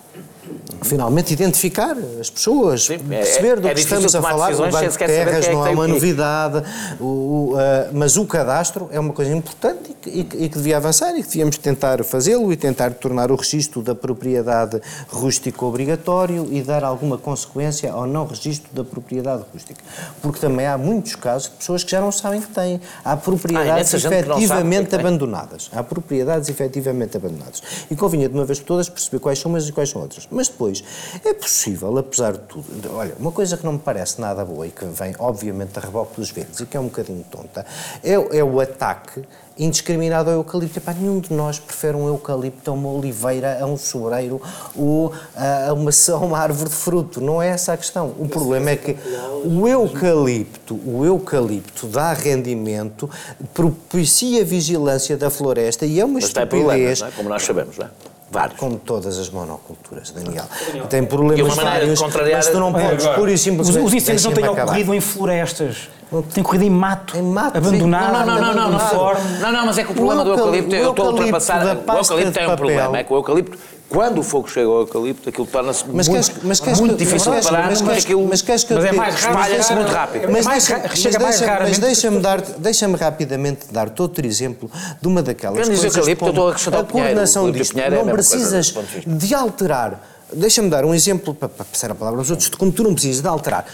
[0.83, 4.53] finalmente identificar as pessoas, Sim, é, perceber do é, é que estamos a falar.
[4.53, 6.63] O Banco de Terras não é uma novidade,
[6.99, 7.57] o, uh,
[7.93, 11.29] mas o cadastro é uma coisa importante e, e, e que devia avançar e que
[11.29, 17.17] devíamos tentar fazê-lo e tentar tornar o registro da propriedade rústica obrigatório e dar alguma
[17.17, 19.81] consequência ao não registro da propriedade rústica.
[20.21, 22.81] Porque também há muitos casos de pessoas que já não sabem que têm.
[23.05, 25.69] Há propriedades ah, efetivamente abandonadas.
[25.71, 27.61] Há propriedades efetivamente abandonadas.
[27.89, 30.47] E convinha de uma vez por todas perceber quais são umas e quais são Mas
[30.47, 30.83] depois,
[31.23, 34.71] é possível, apesar de tudo, olha, uma coisa que não me parece nada boa e
[34.71, 37.65] que vem, obviamente, a reboque dos verdes e que é um bocadinho tonta,
[38.03, 39.23] é, é o ataque
[39.57, 40.79] indiscriminado ao eucalipto.
[40.79, 44.41] Epá, nenhum de nós prefere um eucalipto a uma oliveira, a um sobreiro
[44.75, 47.21] ou a uma, a uma árvore de fruto.
[47.21, 48.15] Não é essa a questão.
[48.17, 48.97] O problema é que
[49.45, 53.09] o eucalipto, o eucalipto dá rendimento,
[53.53, 56.99] propicia a vigilância da floresta e é uma Mas estupidez...
[56.99, 57.11] Tem é?
[57.11, 58.10] como nós sabemos, não é?
[58.31, 58.57] Vários.
[58.57, 60.45] Como todas as monoculturas, Daniel.
[60.89, 63.85] Tem problemas vários, mas tu não podes pura e simplesmente...
[63.85, 65.89] Os incêndios não têm ocorrido em florestas.
[66.33, 68.11] Tem corrido em mato, em mato abandonado.
[68.11, 70.89] Não, não, não, não, não, não, não, mas é que o problema do eucalipto, eu
[70.89, 71.65] estou a ultrapassar.
[71.65, 73.57] O eucalipto tem um problema, é que o eucalipto
[73.91, 76.09] quando o fogo chega ao eucalipto, aquilo torna-se muito,
[76.43, 78.91] mas queres muito que, difícil de parar, mas, mas, aquilo, mas, queres que mas é
[78.93, 80.31] mais espalha-se muito rápido.
[80.31, 84.71] Mas, mais, chega mais deixa, mas deixa-me dar, deixa-me rapidamente dar outro exemplo
[85.01, 87.75] de uma daquelas coisas eucalipto, eu estou a acrescentar a coordenação disto.
[87.75, 88.73] Não é precisas
[89.05, 90.01] de alterar
[90.33, 93.21] Deixa-me dar um exemplo, para passar a palavra aos outros, de como tu não precisas
[93.21, 93.65] de alterar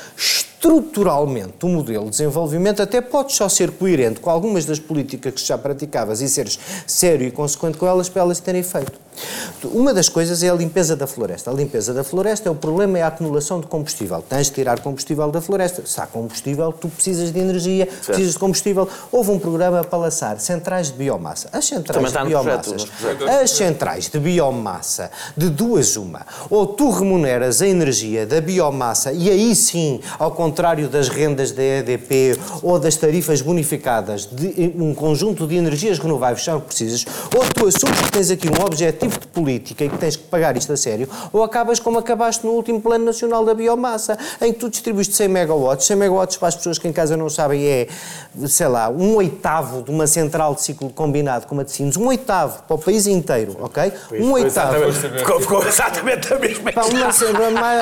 [0.57, 5.47] estruturalmente o modelo de desenvolvimento, até podes só ser coerente com algumas das políticas que
[5.47, 9.07] já praticavas e seres sério e consequente com elas para elas terem efeito.
[9.63, 11.49] Uma das coisas é a limpeza da floresta.
[11.49, 14.21] A limpeza da floresta, é o problema é a acumulação de combustível.
[14.21, 15.81] Tens de tirar combustível da floresta.
[15.85, 18.05] Se há combustível, tu precisas de energia, certo.
[18.05, 18.87] precisas de combustível.
[19.11, 21.49] Houve um programa para lançar centrais de biomassa.
[21.51, 22.75] As centrais de biomassa,
[23.41, 29.31] as centrais de biomassa, de duas uma, ou tu remuneras a energia da biomassa e
[29.31, 30.46] aí sim, ao contrário
[30.89, 36.59] das rendas da EDP ou das tarifas bonificadas de um conjunto de energias renováveis são
[36.59, 37.05] precisas,
[37.35, 40.55] ou tu assumes que tens aqui um objetivo de política e que tens que pagar
[40.57, 44.59] isto a sério, ou acabas como acabaste no último Plano Nacional da Biomassa, em que
[44.59, 45.87] tu distribuíste 100 megawatts.
[45.87, 47.87] 100 megawatts, para as pessoas que em casa não sabem, é,
[48.47, 52.07] sei lá, um oitavo de uma central de ciclo combinado como a de Sines, um
[52.07, 53.91] oitavo para o país inteiro, ok?
[54.09, 54.91] Pois, um oitavo.
[54.91, 57.11] Ficou, ficou exatamente a mesma pá, uma,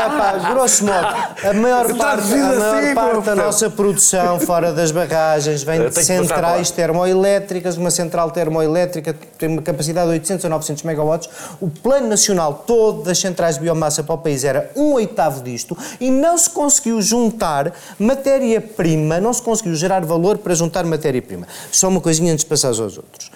[0.10, 1.08] pá, Grosso modo,
[1.44, 6.04] a maior parte, a maior assim, parte da nossa produção fora das barragens vem de
[6.04, 11.30] centrais termoelétricas, uma central termoelétrica tem uma capacidade de 800 a 900 megawatts megawatts,
[11.62, 15.78] o plano nacional todo das centrais de biomassa para o país era um oitavo disto
[16.00, 21.48] e não se conseguiu juntar matéria-prima, não se conseguiu gerar valor para juntar matéria-prima.
[21.72, 23.32] Só uma coisinha antes de passar aos outros.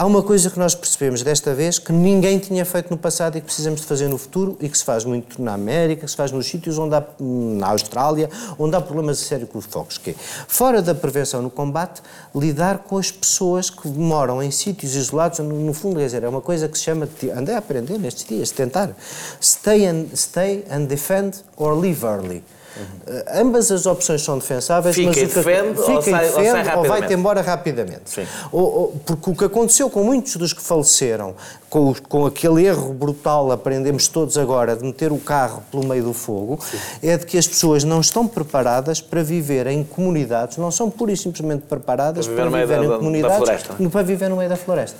[0.00, 3.40] Há uma coisa que nós percebemos desta vez que ninguém tinha feito no passado e
[3.42, 6.16] que precisamos de fazer no futuro e que se faz muito na América, que se
[6.16, 10.12] faz nos sítios onde há, na Austrália, onde há problemas sérios com os focos, que
[10.12, 10.14] é,
[10.48, 12.00] fora da prevenção no combate,
[12.34, 16.28] lidar com as pessoas que moram em sítios isolados, no, no fundo, quer dizer, é
[16.30, 18.96] uma coisa que se chama, andei a aprender nestes dias, tentar,
[19.38, 22.42] stay and, stay and defend or leave early.
[22.76, 23.22] Uhum.
[23.32, 26.84] Ambas as opções são defensáveis, fica mas que defende, fica ou, sai, defende, ou, ou
[26.84, 28.28] vai-te embora rapidamente.
[28.52, 31.34] Ou, ou, porque o que aconteceu com muitos dos que faleceram,
[31.68, 36.12] com, com aquele erro brutal, aprendemos todos agora, de meter o carro pelo meio do
[36.12, 36.78] fogo, Sim.
[37.08, 41.12] é de que as pessoas não estão preparadas para viver em comunidades, não são pura
[41.12, 44.48] e simplesmente preparadas para viver, para viver em da, comunidades, da para viver no meio
[44.48, 44.96] da floresta.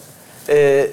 [0.49, 0.91] É,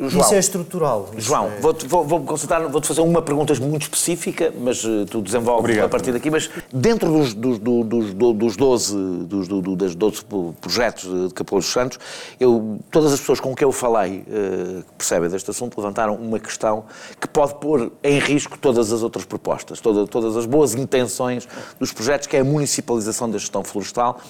[0.00, 1.10] João, Isso é estrutural.
[1.16, 1.60] João, é...
[1.60, 5.86] vou-te vou, vou vou fazer uma pergunta muito específica, mas uh, tu desenvolves Obrigado.
[5.86, 6.30] a partir daqui.
[6.30, 10.24] Mas dentro dos, dos, dos, dos 12, dos, do, das 12
[10.60, 11.98] projetos de Capoeiro dos Santos,
[12.38, 16.38] eu, todas as pessoas com quem eu falei uh, que percebem deste assunto levantaram uma
[16.38, 16.84] questão
[17.20, 21.48] que pode pôr em risco todas as outras propostas, toda, todas as boas intenções
[21.80, 24.20] dos projetos, que é a municipalização da gestão florestal,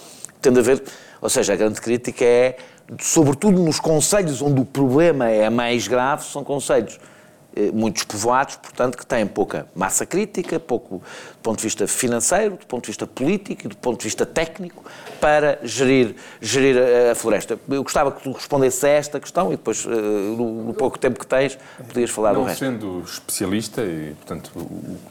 [0.40, 0.82] tendo a ver,
[1.20, 2.56] ou seja, a grande crítica é
[3.00, 6.98] sobretudo nos conselhos onde o problema é mais grave, são conselhos
[7.58, 12.56] eh, muito despovoados, portanto, que têm pouca massa crítica, pouco do ponto de vista financeiro,
[12.56, 14.84] do ponto de vista político e do ponto de vista técnico,
[15.20, 16.76] para gerir, gerir
[17.10, 17.58] a, floresta.
[17.68, 21.18] Eu gostava que tu respondesse a esta questão e depois, eh, no, no pouco tempo
[21.18, 22.64] que tens, podias falar Não do resto.
[22.64, 25.08] sendo especialista, e, portanto, o, o,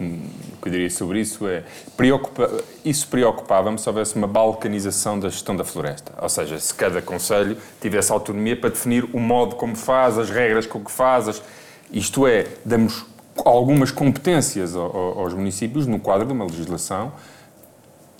[0.62, 1.66] que eu diria sobre isso é,
[1.98, 6.14] preocupa, isso preocupava-me se houvesse uma balcanização da gestão da floresta.
[6.22, 10.66] Ou seja, se cada conselho tivesse autonomia para definir o modo como faz, as regras
[10.66, 11.42] com que faz, as,
[11.92, 13.06] isto é, damos
[13.46, 17.12] algumas competências aos municípios no quadro de uma legislação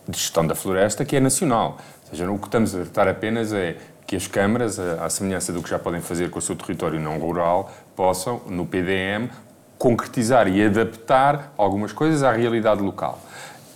[0.08, 1.78] de gestão da floresta que é nacional.
[2.04, 5.62] Ou seja, o que estamos a tratar apenas é que as câmaras, à semelhança do
[5.62, 9.30] que já podem fazer com o seu território não rural, possam, no PDM,
[9.78, 13.20] concretizar e adaptar algumas coisas à realidade local.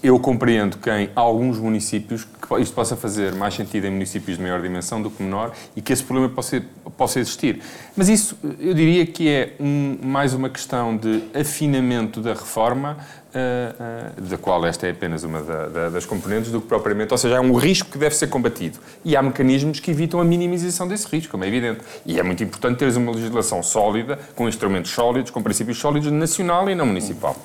[0.03, 4.43] Eu compreendo que em alguns municípios que isto possa fazer mais sentido em municípios de
[4.43, 6.63] maior dimensão do que menor e que esse problema possa,
[6.97, 7.61] possa existir.
[7.95, 12.97] Mas isso, eu diria que é um, mais uma questão de afinamento da reforma,
[13.31, 17.13] uh, uh, da qual esta é apenas uma da, da, das componentes, do que propriamente,
[17.13, 18.79] ou seja, é um risco que deve ser combatido.
[19.05, 21.81] E há mecanismos que evitam a minimização desse risco, como é evidente.
[22.07, 26.67] E é muito importante teres uma legislação sólida, com instrumentos sólidos, com princípios sólidos, nacional
[26.71, 27.35] e não municipal.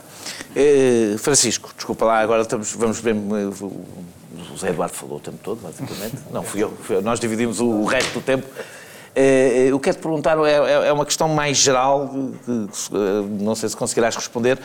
[0.57, 3.15] Uh, Francisco, desculpa lá, agora estamos, vamos ver.
[3.15, 3.85] O
[4.49, 6.17] José Eduardo falou o tempo todo, basicamente.
[6.33, 6.71] Não, fui eu.
[6.71, 7.03] Fui eu.
[7.03, 8.47] Nós dividimos o, resto do tempo.
[8.47, 12.11] Uh, eu quero te perguntar, é, é, é, uma questão mais geral,
[12.45, 12.69] que,
[13.39, 14.59] não sei se conseguirás responder,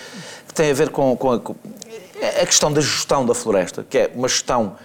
[0.47, 1.55] que tem a ver com, com, a, com
[2.41, 4.77] a questão da gestão da floresta, que é uma gestão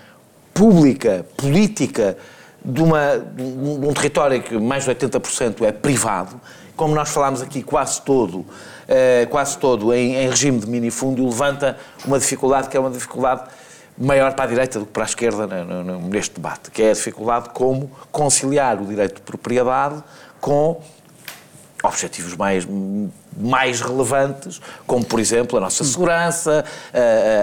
[0.53, 2.17] pública, política,
[2.65, 6.41] de, uma, de um território que mais de 80% é privado,
[6.75, 8.76] como nós falámos aqui quase todo, eh,
[9.31, 13.43] quase todo em, em, regime de minifúndio, levanta uma dificuldade que é uma dificuldade
[13.99, 15.47] maior para a direita do que para a esquerda
[16.09, 20.03] neste debate, que é a dificuldade como conciliar o direito de propriedade
[20.41, 20.81] com
[21.87, 22.67] objetivos mais,
[23.37, 26.65] mais relevantes, como, por exemplo, a nossa segurança,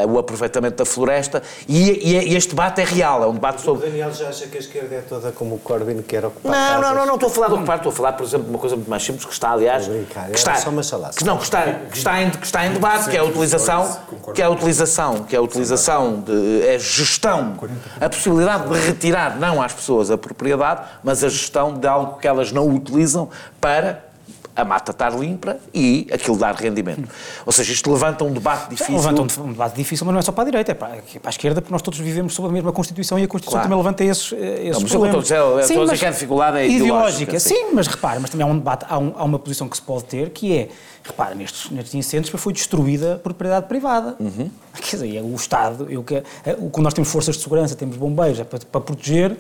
[0.08, 3.88] o aproveitamento da floresta, e, e, este debate é real, é um debate sobre...
[3.88, 6.60] O Daniel já acha que a esquerda é toda como o Corbyn quer ocupar Não,
[6.60, 6.82] casas.
[6.82, 8.60] não, não, não estou a falar de ocupar, estou a falar, por exemplo, de uma
[8.60, 9.88] coisa muito mais simples, que está, aliás...
[9.88, 11.14] Brincar, que está, só uma salada.
[11.16, 14.00] Que, não, que está, que está, em, que está em debate, que é a utilização,
[14.34, 17.58] que é a utilização, que é a utilização, de, é a gestão,
[18.00, 22.28] a possibilidade de retirar, não às pessoas a propriedade, mas a gestão de algo que
[22.28, 23.30] elas não utilizam
[23.62, 24.13] para
[24.56, 27.10] a mata estar limpa e aquilo dar rendimento.
[27.46, 28.96] Ou seja, isto levanta um debate difícil.
[28.96, 31.30] Levanta um, debate difícil, mas não é só para a direita, é para, é para
[31.30, 33.70] a esquerda, porque nós todos vivemos sob a mesma Constituição e a Constituição claro.
[33.70, 35.24] também levanta esses, eh, esses não, problemas.
[35.24, 37.40] Estou a dizer, sim, dizer que a dificuldade é ideológica.
[37.40, 37.56] Sim.
[37.56, 39.82] sim, mas repara, mas também há um debate, há, um, há, uma posição que se
[39.82, 40.70] pode ter, que é,
[41.04, 44.16] repara, nestes, nestes incêndios foi destruída a propriedade privada.
[44.20, 44.50] Uhum.
[44.76, 46.24] Quer dizer, é o Estado, eu, que, é,
[46.72, 49.36] quando nós temos forças de segurança, temos bombeiros, é para, para proteger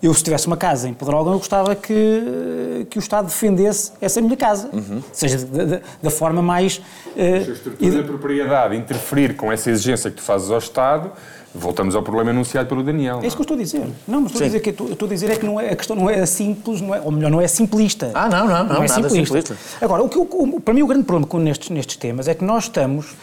[0.00, 4.20] eu, se tivesse uma casa em Pedrógão, eu gostava que, que o Estado defendesse essa
[4.20, 4.70] minha casa.
[4.72, 5.02] Uhum.
[5.12, 6.76] Seja da, da forma mais.
[6.76, 6.82] Uh,
[7.16, 11.10] a estrutura da propriedade interferir com essa exigência que tu fazes ao Estado.
[11.52, 13.20] Voltamos ao problema anunciado pelo Daniel.
[13.22, 13.86] É isso que eu estou a dizer.
[14.06, 15.76] Não, mas estou a dizer que estou, estou, a dizer é que não é, a
[15.76, 18.10] questão não é simples, não é, ou melhor, não é simplista.
[18.14, 19.40] Ah, não, não, não, não é simplista.
[19.40, 19.56] simplista.
[19.80, 22.44] Agora, o que, o, para mim o grande problema com nestes, nestes temas é que
[22.44, 23.14] nós estamos,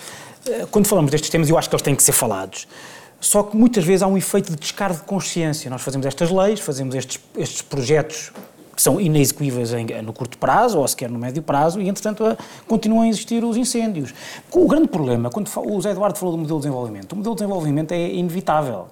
[0.48, 2.68] eh, quando falamos destes temas, eu acho que eles têm que ser falados,
[3.20, 5.70] só que muitas vezes há um efeito de descargo de consciência.
[5.70, 8.32] Nós fazemos estas leis, fazemos estes, estes projetos
[8.76, 12.38] que são inexecuíveis em, no curto prazo ou sequer no médio prazo e, entretanto, a,
[12.68, 14.14] continuam a existir os incêndios.
[14.52, 17.42] O grande problema, quando o Zé Eduardo falou do modelo de desenvolvimento, o modelo de
[17.42, 18.88] desenvolvimento é inevitável.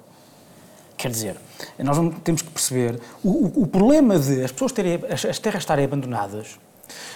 [0.95, 1.35] Quer dizer,
[1.79, 5.63] nós temos que perceber, o, o, o problema de as pessoas terem, as, as terras
[5.63, 6.57] estarem abandonadas,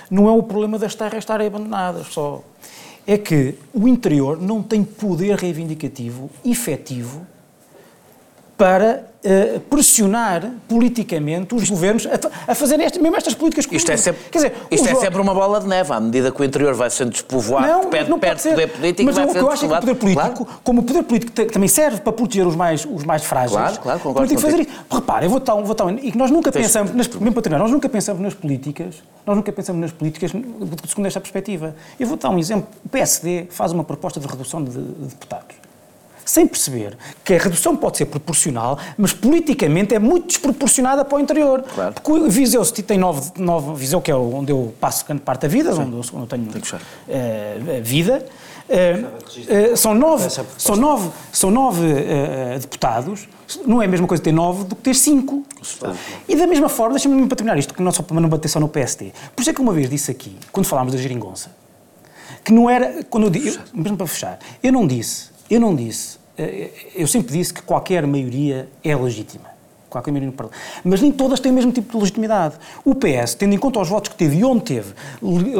[0.09, 2.43] não é o problema das terras estarem abandonadas só
[3.07, 7.25] é que o interior não tem poder reivindicativo efetivo
[8.57, 13.97] para uh, pressionar politicamente os governos a, a fazer este, mesmo estas políticas Isto, é
[13.97, 16.73] sempre, Quer dizer, isto é sempre uma bola de neve, à medida que o interior
[16.73, 19.65] vai sendo despovoado, não, perde, não perde poder político mas vai o que eu acho
[19.65, 20.59] é que o poder político, claro.
[20.63, 23.99] como o poder político também serve para proteger os mais, os mais frágeis, claro, claro,
[23.99, 24.71] concordo tem que fazer isso.
[24.89, 27.43] Repare, eu vou um, vou um, e que nós nunca Tens, pensamos, nas, mesmo para
[27.43, 28.95] terminar, nós nunca pensamos nas políticas,
[29.25, 30.31] nós nunca pensamos nas políticas
[30.87, 31.75] segundo esta perspectiva.
[31.99, 35.66] Eu vou dar um exemplo, o PSD faz uma proposta de redução de, de deputados
[36.27, 41.21] sem perceber que a redução pode ser proporcional, mas politicamente é muito desproporcionada para o
[41.21, 41.63] interior.
[41.73, 41.93] Claro.
[41.93, 45.43] Porque o Viseu se tem nove, nove Viseu, que é onde eu passo grande parte
[45.43, 48.25] da vida, onde eu, onde eu tenho uh, vida,
[48.67, 51.81] uh, uh, são nove, são nove, são nove
[52.59, 53.29] deputados,
[53.65, 55.45] não é a mesma coisa ter nove do que ter cinco.
[56.27, 58.59] E da mesma forma, deixa-me para terminar isto, que não só para não bater só
[58.59, 59.13] no PSD.
[59.33, 61.55] Por isso é que uma vez disse aqui, quando falámos da geringonça,
[62.43, 66.17] que não era, quando eu, eu mesmo para fechar, eu não disse eu não disse,
[66.37, 69.57] eh, eu sempre disse que qualquer maioria é legítima.
[69.89, 70.61] Qualquer maioria no Parlamento.
[70.83, 72.55] Mas nem todas têm o mesmo tipo de legitimidade.
[72.83, 74.93] O PS, tendo em conta os votos que teve e onde teve,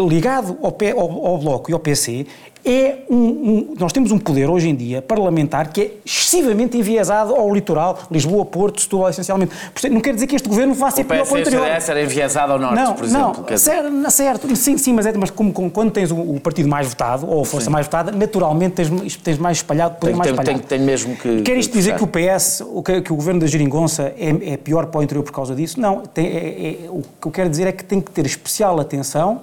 [0.09, 2.27] ligado ao, ao, ao Bloco e ao PC,
[2.69, 7.33] é um, um, nós temos um poder hoje em dia parlamentar que é excessivamente enviesado
[7.33, 9.53] ao litoral, Lisboa, Porto, Setúbal, essencialmente.
[9.89, 11.67] Não quer dizer que este governo vá ser pior para o interior.
[11.67, 13.45] O PS era enviesado ao norte, não, por exemplo.
[13.49, 16.67] Não, certo, certo, sim, sim, mas, é, mas como, como, quando tens o, o, partido
[16.67, 17.71] mais votado, ou a força sim.
[17.71, 20.59] mais votada, naturalmente tens, tens mais espalhado, poder tem, mais tem, espalhado.
[20.63, 21.41] Tem, tem mesmo que...
[21.41, 24.87] Quer isto dizer que o PS, que, que, o governo da Geringonça é, é, pior
[24.87, 25.79] para o interior por causa disso?
[25.79, 28.79] Não, tem, é, é, o que eu quero dizer é que tem que ter especial
[28.79, 29.41] atenção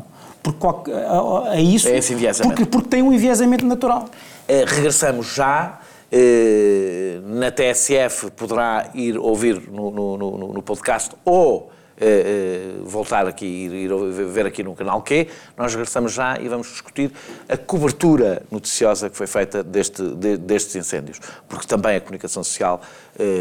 [0.52, 2.00] porque, a, a, isso, é
[2.42, 4.04] porque, porque tem um enviesamento natural.
[4.48, 5.80] Uh, regressamos já.
[6.12, 13.46] eh, na TSF poderá ir ouvir no, no, no, no podcast ou eh, voltar aqui,
[13.46, 13.90] ir, ir
[14.26, 15.26] ver aqui no canal Q.
[15.56, 17.10] Nós regressamos já e vamos discutir
[17.48, 21.18] a cobertura noticiosa que foi feita deste, de, destes incêndios,
[21.48, 22.80] porque também a comunicação social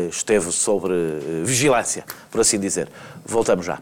[0.09, 0.93] esteve sobre
[1.43, 2.89] vigilância, por assim dizer.
[3.25, 3.81] Voltamos já.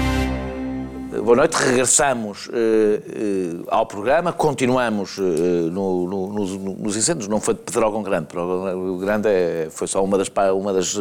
[1.23, 7.39] Boa noite, regressamos uh, uh, ao programa, continuamos uh, no, no, nos, nos, incêndios, não
[7.39, 10.99] foi de Pedrógão Grande, Pedrógão Grande é, foi só uma das, uma das,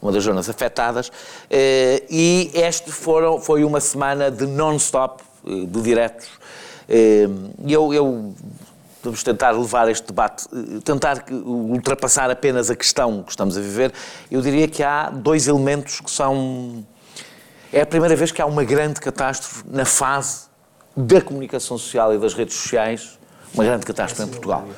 [0.00, 1.12] uma das zonas afetadas,
[2.08, 6.30] e este foram, foi uma semana de non-stop, de diretos,
[7.68, 8.34] eu, eu
[9.02, 10.46] vamos tentar levar este debate,
[10.84, 13.92] tentar ultrapassar apenas a questão que estamos a viver,
[14.30, 16.82] eu diria que há dois elementos que são
[17.72, 20.48] é a primeira vez que há uma grande catástrofe na fase
[20.96, 23.18] da comunicação social e das redes sociais,
[23.54, 24.68] uma grande catástrofe em Portugal.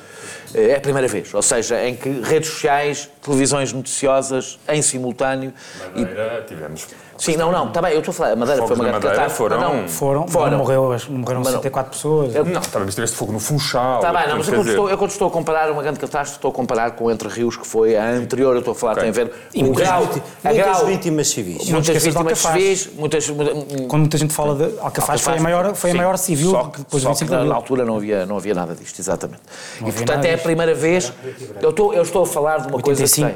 [0.53, 5.51] É a primeira vez, ou seja, em que redes sociais, televisões noticiosas em simultâneo.
[5.79, 6.47] Madeira, e...
[6.47, 6.87] tivemos
[7.23, 9.37] Sim, não, não, está bem, eu estou a falar, a Madeira foi uma grande catástrofe.
[9.37, 10.57] Foram, não, foram, foram.
[10.57, 12.35] Morreu, morreram 64 pessoas.
[12.35, 14.01] Eu, não, estava a ver fogo no Funchal.
[14.01, 16.39] Está bem, não, mas eu quando, estou, eu quando estou a comparar uma grande catástrofe,
[16.39, 19.03] estou a comparar com Entre Rios, que foi a anterior, eu estou a falar, okay.
[19.03, 21.69] tem a ver e muitas, grau, muitas grau, vítimas civis.
[21.69, 23.29] Muitas vítimas civis, muitas...
[23.29, 26.79] Quando muita gente fala de Alcafaz, foi a maior, foi a maior civil só, que
[26.79, 29.43] depois só que na, altura não havia, não havia nada disto, exatamente.
[29.79, 31.13] e portanto é a primeira vez,
[31.61, 33.33] eu estou, eu estou a falar de uma coisa que tem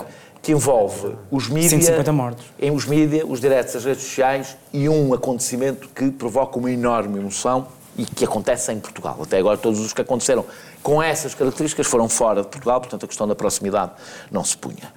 [0.47, 2.45] que envolve os mídias, 150 mortos.
[2.57, 7.19] em os mídias, os diretos, as redes sociais e um acontecimento que provoca uma enorme
[7.19, 7.67] emoção
[7.97, 9.19] e que acontece em Portugal.
[9.21, 10.45] Até agora todos os que aconteceram
[10.81, 13.91] com essas características foram fora de Portugal, portanto a questão da proximidade
[14.31, 14.93] não se punha.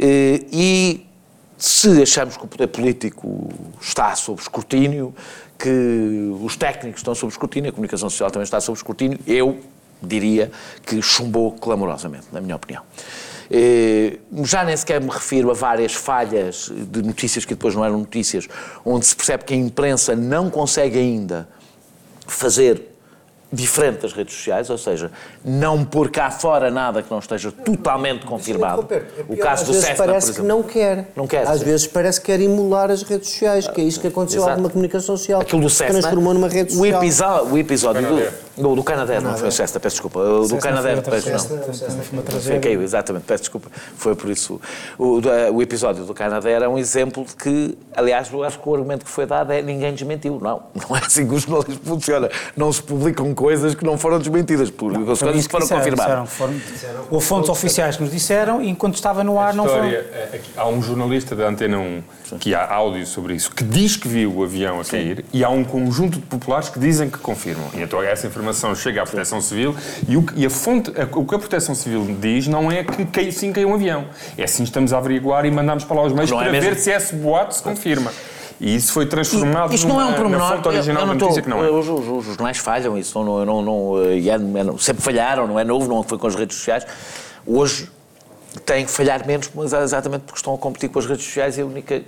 [0.00, 1.06] Eh, e
[1.56, 5.14] se achamos que o poder político está sob escrutínio,
[5.56, 9.60] que os técnicos estão sob escrutínio, a comunicação social também está sob escrutínio, eu
[10.02, 10.50] diria
[10.84, 12.82] que chumbou clamorosamente, na minha opinião.
[13.50, 17.98] Eh, já nem sequer me refiro a várias falhas de notícias que depois não eram
[17.98, 18.46] notícias,
[18.84, 21.48] onde se percebe que a imprensa não consegue ainda
[22.26, 22.97] fazer
[23.50, 25.10] diferente das redes sociais, ou seja,
[25.42, 28.86] não pôr cá fora nada que não esteja totalmente confirmado.
[28.90, 31.10] É o caso do Cessna, parece que não quer.
[31.16, 31.46] Não quer.
[31.46, 31.64] Às sim.
[31.64, 34.50] vezes parece que quer emular as redes sociais, que é isso que aconteceu Exato.
[34.52, 35.40] alguma comunicação social.
[35.40, 37.00] Aquilo do Cessna, transformou numa rede social.
[37.00, 40.20] O episódio, o episódio do, do, do Canadá, não foi o Cessna, peço desculpa.
[40.20, 41.38] O do Canadá, peço não.
[41.38, 42.82] Foi uma tragédia.
[42.82, 43.70] exatamente, peço desculpa.
[43.96, 44.60] Foi por isso.
[44.98, 45.20] O,
[45.54, 49.06] o episódio do Canadá era um exemplo de que, aliás, eu acho que o argumento
[49.06, 50.38] que foi dado é ninguém desmentiu.
[50.38, 52.28] Não, não é assim que o jornalismo funciona.
[52.54, 55.80] Não se publicam coisas que não foram desmentidas, por não, as coisas que foram disseram,
[55.80, 56.28] confirmadas.
[56.28, 59.84] Disseram, foram, houve fontes oficiais que nos disseram e enquanto estava no ar não foram.
[59.84, 62.02] É, há um jornalista da Antena 1
[62.40, 65.24] que há áudio sobre isso, que diz que viu o avião a cair Sim.
[65.32, 67.68] e há um conjunto de populares que dizem que confirmam.
[67.74, 69.72] E então essa informação chega à Proteção Civil
[70.08, 73.30] e o, e a fonte, o que a Proteção Civil diz não é que cai,
[73.30, 74.06] sim caiu um avião.
[74.36, 76.60] É assim estamos a averiguar e mandamos para lá os meios não é para é
[76.60, 78.10] ver se esse boato se confirma.
[78.60, 81.42] E isso foi transformado isto não é um pormenor, fonte original eu, eu da notícia
[81.42, 81.70] que não é.
[81.70, 85.64] Os, os, os jornais falham, isso não, não, não, é, é, sempre falharam, não é
[85.64, 86.84] novo, não foi com as redes sociais.
[87.46, 87.88] Hoje
[88.66, 91.56] têm que falhar menos, mas é exatamente porque estão a competir com as redes sociais
[91.56, 92.02] e a única,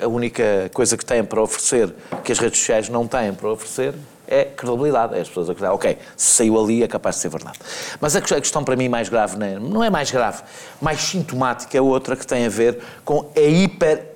[0.00, 1.94] a única coisa que têm para oferecer,
[2.24, 3.94] que as redes sociais não têm para oferecer,
[4.26, 5.14] é credibilidade.
[5.14, 7.58] É as pessoas acreditam, ok, se saiu ali é capaz de ser verdade.
[8.00, 10.42] Mas a questão para mim mais grave não é mais grave,
[10.80, 14.11] mais sintomática é outra que tem a ver com a hiperemocionalização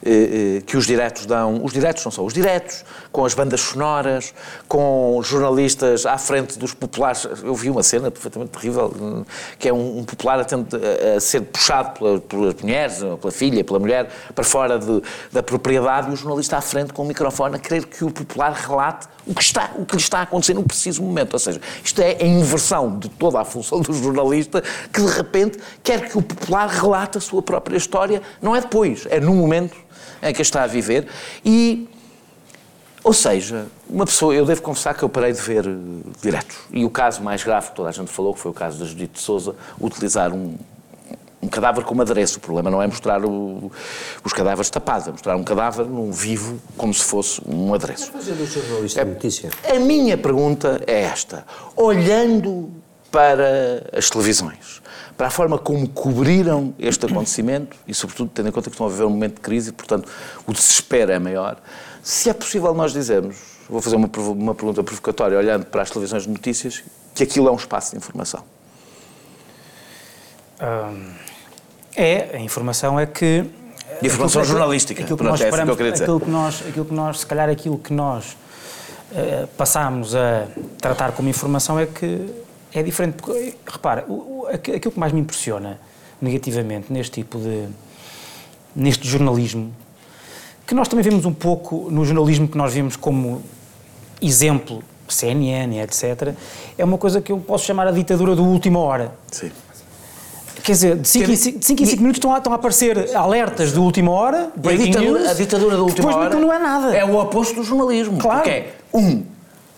[0.00, 3.60] eh, eh, que os diretos dão, os diretos não são os diretos, com as bandas
[3.60, 4.32] sonoras,
[4.68, 7.26] com jornalistas à frente dos populares.
[7.42, 9.26] Eu vi uma cena perfeitamente terrível,
[9.58, 14.08] que é um, popular a, a ser puxado pela, pelas mulheres, pela filha, pela mulher,
[14.34, 17.86] para fora de, da propriedade e o jornalista à frente com o microfone a querer
[17.86, 21.02] que o popular relate o que, está, o que lhe está a acontecer no preciso
[21.02, 21.34] momento.
[21.34, 24.62] Ou seja, isto é a inversão de toda a função do jornalista
[24.92, 29.06] que de repente quer que o popular relate a sua própria história, não é depois,
[29.10, 29.76] é no momento
[30.22, 31.06] em que está a viver
[31.44, 31.88] e
[33.04, 36.58] ou seja, uma pessoa, eu devo confessar que eu parei de ver uh, diretos.
[36.70, 38.84] E o caso mais grave que toda a gente falou, que foi o caso da
[38.84, 40.56] Judite de Souza, utilizar um,
[41.42, 42.38] um cadáver como adereço.
[42.38, 43.70] O problema não é mostrar o,
[44.24, 48.10] os cadáveres tapados, é mostrar um cadáver num vivo como se fosse um adereço.
[48.10, 49.50] fazer do jornalista é, notícia?
[49.68, 51.44] A minha pergunta é esta.
[51.76, 52.70] Olhando
[53.10, 54.82] para as televisões,
[55.16, 58.90] para a forma como cobriram este acontecimento e, sobretudo, tendo em conta que estão a
[58.90, 60.08] viver um momento de crise e, portanto,
[60.46, 61.56] o desespero é maior,
[62.02, 63.36] se é possível nós dizermos,
[63.68, 66.82] vou fazer uma, uma pergunta provocatória olhando para as televisões de notícias,
[67.14, 68.44] que aquilo é um espaço de informação.
[70.60, 71.12] Hum,
[71.96, 73.44] é, a informação é que...
[74.00, 76.04] De informação jornalística, aquilo que, nós é que eu queria dizer.
[76.04, 78.36] Aquilo que nós, aquilo que nós, se calhar aquilo que nós
[79.12, 80.46] uh, passámos a
[80.80, 82.28] tratar como informação é que
[82.72, 83.14] é diferente.
[83.14, 85.78] Porque, repara, o, o, aquilo que mais me impressiona
[86.20, 87.66] negativamente neste tipo de.
[88.74, 89.72] neste jornalismo,
[90.66, 93.42] que nós também vemos um pouco no jornalismo que nós vemos como
[94.20, 96.34] exemplo, CNN, etc.,
[96.76, 99.12] é uma coisa que eu posso chamar a ditadura do última hora.
[99.30, 99.50] Sim.
[100.62, 104.10] Quer dizer, de 5 em 5 minutos estão a, estão a aparecer alertas de última
[104.10, 106.94] hora, a ditadura, news, a ditadura da última hora não é nada.
[106.94, 108.18] É o oposto do jornalismo.
[108.18, 108.42] Claro.
[108.42, 109.22] Porque é, um,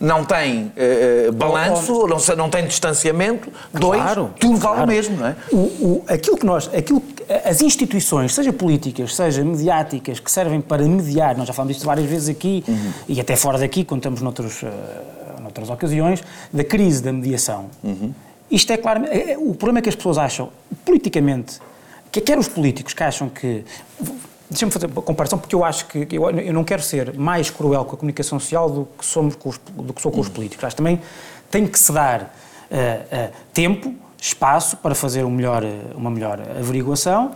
[0.01, 0.72] não tem
[1.28, 4.91] uh, balanço, não, não tem distanciamento, dois, claro, tudo vale claro.
[4.91, 5.37] mesmo, não é?
[5.53, 7.03] O, o, aquilo que nós, aquilo,
[7.45, 12.09] as instituições, seja políticas, seja mediáticas, que servem para mediar, nós já falamos disto várias
[12.09, 12.93] vezes aqui, uhum.
[13.09, 14.68] e até fora daqui, quando estamos noutros, uh,
[15.43, 17.66] noutras ocasiões, da crise da mediação.
[17.85, 18.14] Uhum.
[18.51, 20.51] Isto é claro, é, é, o problema é que as pessoas acham,
[20.84, 21.59] politicamente,
[22.11, 23.64] que quer os políticos que acham que
[24.51, 27.84] Deixa-me fazer uma comparação, porque eu acho que eu, eu, não quero ser mais cruel
[27.84, 30.64] com a comunicação social do que, somos os, do que sou com os políticos.
[30.64, 31.01] Acho que também
[31.48, 35.62] tem que se dar uh, uh, tempo, espaço para fazer um melhor,
[35.94, 37.30] uma melhor averiguação.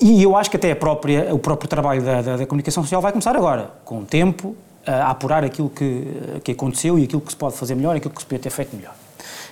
[0.00, 3.12] E eu acho que até própria, o próprio trabalho da, da, da comunicação social vai
[3.12, 7.36] começar agora, com o tempo, a apurar aquilo que, que aconteceu e aquilo que se
[7.36, 8.94] pode fazer melhor aquilo que se podia ter feito melhor.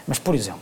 [0.08, 0.60] Mas, por exemplo,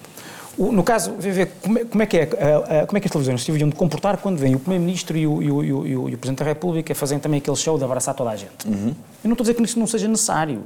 [0.59, 3.13] no caso, ver como é, como é que é, eh, eh, como é que as
[3.13, 6.09] televisões se deviam de comportar quando vem o Primeiro-Ministro e o, e, o, e, o,
[6.09, 8.67] e o, Presidente da República fazem também aquele show de abraçar toda a gente.
[8.67, 8.89] Uhum.
[8.89, 10.63] Eu não estou a dizer que isso não seja necessário.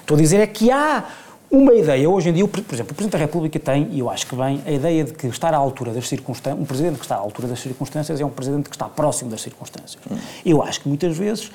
[0.00, 1.04] Estou a dizer é que há
[1.50, 4.26] uma ideia, hoje em dia, por exemplo, o Presidente da República tem, e eu acho
[4.26, 7.14] que bem, a ideia de que estar à altura das circunstâncias, um Presidente que está
[7.14, 9.98] à altura das circunstâncias é um Presidente que está próximo das circunstâncias.
[10.10, 10.18] Uhum.
[10.44, 11.52] Eu acho que muitas vezes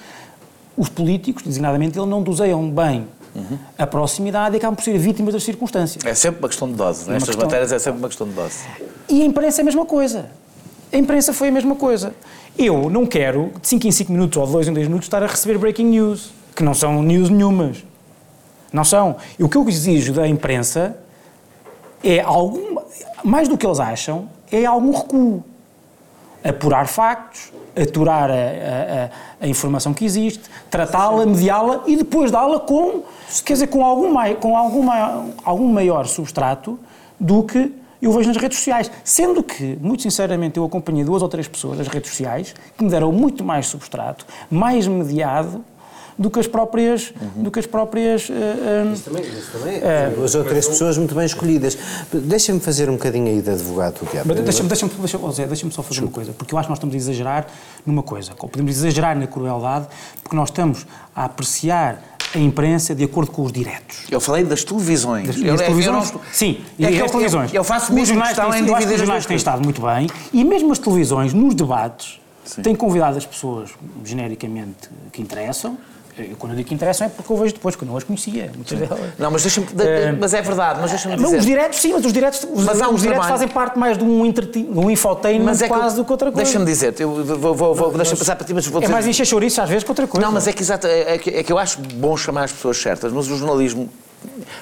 [0.78, 3.05] os políticos, designadamente ele, não doseiam bem
[3.39, 3.57] Uhum.
[3.77, 6.05] A proximidade acabam por ser vítimas das circunstâncias.
[6.05, 7.09] É sempre uma questão de dose.
[7.09, 7.45] É Nestas questão...
[7.45, 8.59] matérias é sempre uma questão de dose.
[9.07, 10.29] E a imprensa é a mesma coisa.
[10.91, 12.13] A imprensa foi a mesma coisa.
[12.57, 15.23] Eu não quero, de 5 em 5 minutos ou de 2 em 2 minutos, estar
[15.23, 17.83] a receber breaking news, que não são news nenhumas.
[18.71, 19.15] Não são.
[19.37, 20.97] E o que eu exijo da imprensa
[22.03, 22.77] é algum,
[23.23, 25.43] mais do que eles acham, é algum recuo.
[26.43, 33.03] Apurar factos, aturar a, a, a informação que existe, tratá-la, mediá-la e depois dá-la com,
[33.45, 36.80] quer dizer, com, algum, mai, com algum, mai, algum maior substrato
[37.20, 38.89] do que eu vejo nas redes sociais.
[39.03, 42.89] Sendo que, muito sinceramente, eu acompanhei duas ou três pessoas nas redes sociais que me
[42.89, 45.63] deram muito mais substrato, mais mediado
[46.20, 47.13] do que as próprias.
[47.20, 47.43] Uhum.
[47.43, 49.78] Do que as próprias uh, uh, isso também, isso também.
[49.78, 51.78] Uh, duas ou três pessoas muito bem escolhidas.
[52.11, 54.34] Deixa-me fazer um bocadinho aí de advogado do diabo.
[54.34, 56.93] Deixa-me deixa deixa deixa deixa só fazer uma coisa, porque eu acho que nós estamos
[56.93, 57.47] a exagerar
[57.86, 58.34] numa coisa.
[58.36, 59.88] Podemos exagerar na crueldade,
[60.22, 62.01] porque nós estamos a apreciar
[62.36, 64.05] a imprensa de acordo com os diretos.
[64.11, 65.28] Eu falei das televisões.
[65.28, 66.11] Das, das televisões?
[66.11, 66.22] Não...
[66.32, 67.53] Sim, é e as televisões.
[67.53, 70.72] Eu, eu faço mesmo os jornais têm, os jornais têm estado muito bem e mesmo
[70.72, 72.61] as televisões, nos debates, Sim.
[72.61, 73.72] têm convidado as pessoas
[74.03, 75.78] genericamente que interessam
[76.38, 78.51] quando eu digo que interessam é porque eu vejo depois, quando eu as conhecia.
[79.17, 79.65] Não, mas, deixa uh,
[80.20, 81.38] mas é verdade, mas deixa-me dizer.
[81.38, 84.22] Os diretos, sim, mas os diretos, os, mas os diretos fazem parte mais de um,
[84.22, 86.43] um infotainment mas é quase do que outra coisa.
[86.43, 88.91] Deixa-me dizer, eu vou, vou, vou deixa passar para ti, mas vou é dizer.
[88.91, 90.26] É mais encher chouriço às vezes que outra coisa.
[90.26, 92.78] Não, mas é que, exato, é, que, é que eu acho bom chamar as pessoas
[92.78, 93.89] certas, mas o jornalismo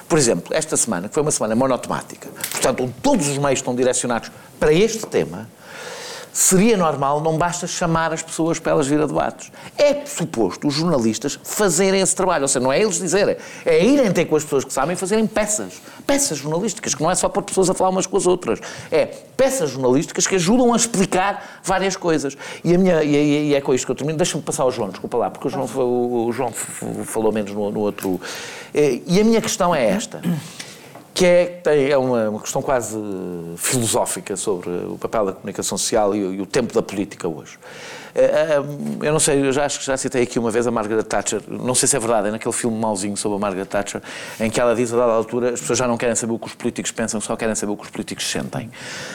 [0.08, 4.30] por exemplo, esta semana, que foi uma semana monotemática, portanto, todos os meios estão direcionados
[4.58, 5.48] para este tema,
[6.38, 9.50] seria normal, não basta chamar as pessoas para elas vir a debates.
[9.76, 13.36] É suposto os jornalistas fazerem esse trabalho, ou seja, não é eles dizerem,
[13.66, 17.16] é irem ter com as pessoas que sabem fazerem peças, peças jornalísticas, que não é
[17.16, 20.76] só para pessoas a falar umas com as outras, é peças jornalísticas que ajudam a
[20.76, 22.36] explicar várias coisas.
[22.62, 24.90] E, a minha, e, e é com isto que eu termino, deixa-me passar ao João,
[24.90, 28.20] desculpa lá, porque o João, o João falou menos no, no outro.
[28.72, 30.20] Eh, e a minha questão é esta
[31.18, 32.96] que é, é uma, uma, questão quase
[33.56, 37.58] filosófica sobre o papel da comunicação social e, e o tempo da política hoje.
[38.18, 40.72] Eh, eh, eu não sei, eu já acho que já citei aqui uma vez a
[40.72, 44.02] Margaret Thatcher, não sei se é verdade, é naquele filme mauzinho sobre a Margaret Thatcher,
[44.40, 46.48] em que ela diz a dada altura as pessoas já não querem saber o que
[46.48, 48.70] os políticos pensam, só querem saber o que os políticos sentem.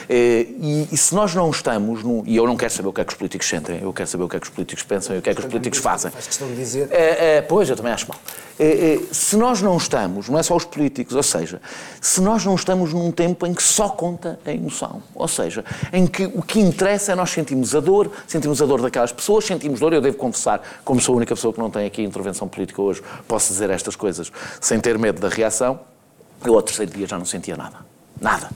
[0.08, 3.02] Eh, e, e se nós não estamos, no, e eu não quero saber o que
[3.02, 5.16] é que os políticos sentem, eu quero saber o que é que os políticos pensam
[5.16, 6.10] e o que é que os políticos fazem.
[6.10, 6.88] Faz questão de dizer.
[6.90, 8.18] É, é, pois, eu também acho mal.
[8.58, 11.60] É, se nós não estamos, não é só os políticos, ou seja,
[12.00, 16.06] se nós não estamos num tempo em que só conta a emoção, ou seja, em
[16.06, 19.80] que o que interessa é nós sentimos a dor, sentimos a dor daquelas pessoas, sentimos
[19.80, 22.80] dor, eu devo confessar, como sou a única pessoa que não tem aqui intervenção política
[22.80, 24.30] hoje, posso dizer estas coisas
[24.60, 25.80] sem ter medo da reação,
[26.44, 27.78] eu ao terceiro dia já não sentia nada.
[28.20, 28.50] Nada.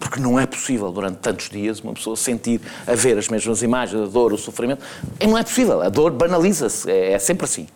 [0.00, 4.00] Porque não é possível, durante tantos dias, uma pessoa sentir, a ver as mesmas imagens,
[4.00, 4.82] a dor, o sofrimento.
[5.20, 5.82] Não é possível.
[5.82, 6.88] A dor banaliza-se.
[6.88, 7.66] É, é, sempre assim.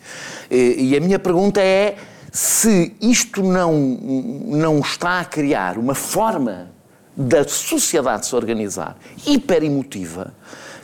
[0.50, 1.96] E, e a minha pergunta é
[2.30, 6.70] se isto não, não está a criar uma forma
[7.14, 8.96] da sociedade se organizar
[9.26, 10.32] hiperemotiva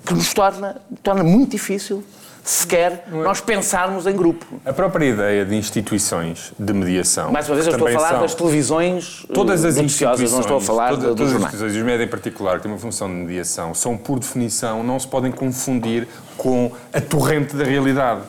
[0.09, 2.03] que nos torna, torna muito difícil
[2.43, 3.11] sequer é.
[3.11, 4.47] nós pensarmos em grupo.
[4.65, 7.31] A própria ideia de instituições de mediação.
[7.31, 10.61] Mais uma vez, eu estou a falar das televisões todas as instituições, não estou a
[10.61, 13.75] falar toda, todas as instituições, os médias em particular, que têm uma função de mediação,
[13.75, 18.23] são, por definição, não se podem confundir com a torrente da realidade.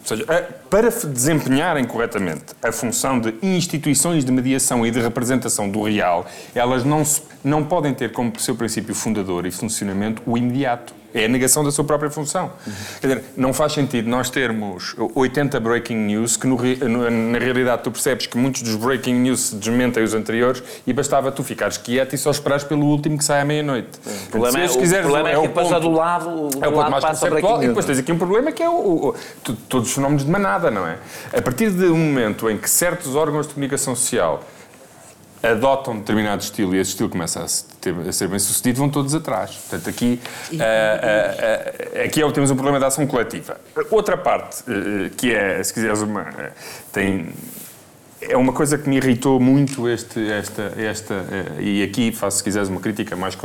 [0.00, 0.24] Ou seja,
[0.70, 6.84] para desempenharem corretamente a função de instituições de mediação e de representação do real, elas
[6.84, 7.02] não,
[7.42, 10.97] não podem ter como seu princípio fundador e funcionamento o imediato.
[11.14, 12.52] É a negação da sua própria função.
[12.66, 12.72] Uhum.
[13.00, 17.90] Quer dizer, não faz sentido nós termos 80 breaking news que, no, na realidade, tu
[17.90, 22.18] percebes que muitos dos breaking news desmentem os anteriores e bastava tu ficares quieto e
[22.18, 23.88] só esperares pelo último que sai à meia-noite.
[24.26, 26.90] O problema, é, o problema é, é que depois do lado, do é o ponto
[26.90, 29.14] mais conceptual e depois tens aqui um problema que é o, o, o,
[29.68, 30.98] todos os fenómenos de manada, não é?
[31.32, 34.44] A partir de um momento em que certos órgãos de comunicação social
[35.42, 37.46] adotam determinado estilo e esse estilo começa a,
[37.80, 39.52] ter, a ser bem sucedido, vão todos atrás.
[39.52, 40.20] Portanto, aqui,
[40.52, 43.60] uh, uh, uh, aqui é, temos um problema da ação coletiva.
[43.90, 44.64] Outra parte,
[45.16, 46.26] que é, se quiseres, uma,
[46.92, 47.28] tem,
[48.20, 51.24] é uma coisa que me irritou muito este, esta, esta
[51.58, 53.36] e aqui faço, se quiseres, uma crítica mais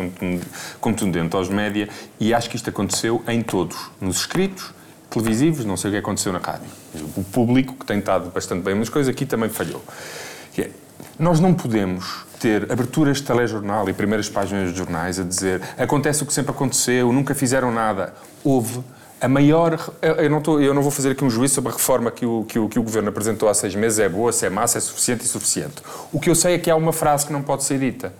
[0.80, 1.88] contundente aos média,
[2.20, 4.74] e acho que isto aconteceu em todos, nos escritos,
[5.10, 6.68] televisivos, não sei o que aconteceu na rádio.
[7.16, 9.84] O público, que tem estado bastante bem, mas coisas aqui também falhou.
[10.58, 10.70] É,
[11.18, 16.24] nós não podemos ter aberturas de telejornal e primeiras páginas de jornais a dizer acontece
[16.24, 18.14] o que sempre aconteceu, nunca fizeram nada.
[18.43, 18.84] Houve
[19.22, 19.80] a maior.
[20.01, 22.43] Eu não, estou, eu não vou fazer aqui um juízo sobre a reforma que o,
[22.43, 24.82] que, o, que o Governo apresentou há seis meses, é boa, se é massa, é
[24.82, 25.76] suficiente e suficiente.
[26.12, 28.14] O que eu sei é que há uma frase que não pode ser dita,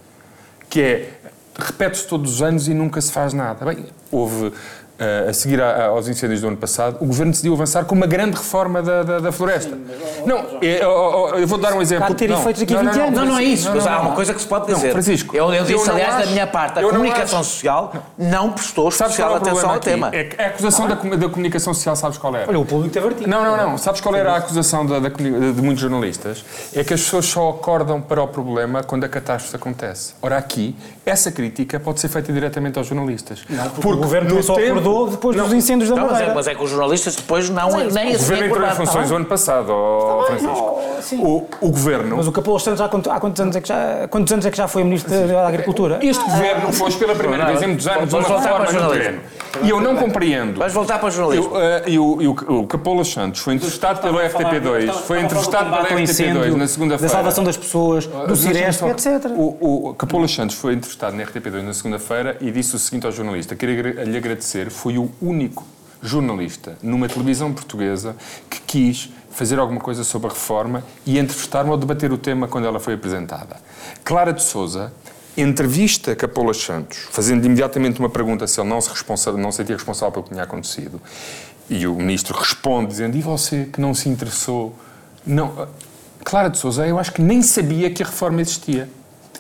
[0.70, 1.14] que é
[1.60, 3.66] repete-se todos os anos e nunca se faz nada.
[3.66, 4.54] Bem, houve
[4.94, 7.96] Uh, a seguir a, a, aos incêndios do ano passado, o governo decidiu avançar com
[7.96, 9.72] uma grande reforma da, da, da floresta.
[9.72, 12.06] Sim, mas, não, eu, eu, vou dar um exemplo.
[12.06, 13.20] Há ter efeitos aqui não, 20 anos.
[13.20, 13.72] Não, não é isso.
[13.74, 14.92] mas há uma coisa que se pode dizer.
[14.92, 15.36] Francisco.
[15.36, 19.34] Eu, eu disse, aliás, acho, da minha parte, a comunicação acho, social não prestou especial
[19.34, 20.12] é atenção ao tema.
[20.14, 22.48] É a acusação da, da, comunicação social, sabes qual era?
[22.48, 23.28] Olha, o público teve artigo.
[23.30, 23.78] Não, não, não.
[23.80, 26.46] Sabes qual era a acusação da, de muitos jornalistas?
[26.76, 30.14] É que as pessoas só acordam para o problema quando a catástrofe acontece.
[30.22, 30.76] Ora, aqui,
[31.06, 33.44] essa crítica pode ser feita diretamente aos jornalistas.
[33.50, 36.48] Não, porque, porque o governo só acordou depois dos incêndios da não, mas é, mas
[36.48, 39.26] é que os jornalistas depois não, Sim, nem O governo entrou em funções o ano
[39.26, 40.54] passado, oh, Francisco.
[40.54, 42.18] Não, o, o governo...
[42.18, 44.58] Mas o Capelo Santos há, há quantos, anos é que já, quantos anos é que
[44.58, 46.00] já foi Ministro da Agricultura?
[46.02, 49.22] Este governo foi pela primeira vez em muitos anos uma reforma no terreno.
[49.62, 50.58] E eu não compreendo.
[50.58, 51.52] Vais voltar para o jornalismo.
[51.52, 56.00] Uh, e o, e o, o Capola Santos foi entrevistado pelo FTP2, foi entrevistado pelo
[56.00, 57.14] FTP2 na segunda-feira.
[57.14, 59.26] Da salvação das pessoas, do Ciresp, etc.
[59.36, 63.12] O, o Capola Santos foi entrevistado na RTP2 na segunda-feira e disse o seguinte ao
[63.12, 65.66] jornalista: queria lhe agradecer, foi o único
[66.02, 68.16] jornalista numa televisão portuguesa
[68.50, 72.68] que quis fazer alguma coisa sobre a reforma e entrevistar-me ou debater o tema quando
[72.68, 73.58] ela foi apresentada.
[74.04, 74.92] Clara de Souza
[75.36, 78.90] entrevista Capola Santos, fazendo imediatamente uma pergunta se ele não se,
[79.32, 81.02] não se sentia responsável pelo que tinha acontecido.
[81.70, 84.76] E o ministro responde dizendo: E você que não se interessou?
[85.26, 85.68] Não.
[86.24, 88.90] Clara de Souza, eu acho que nem sabia que a reforma existia.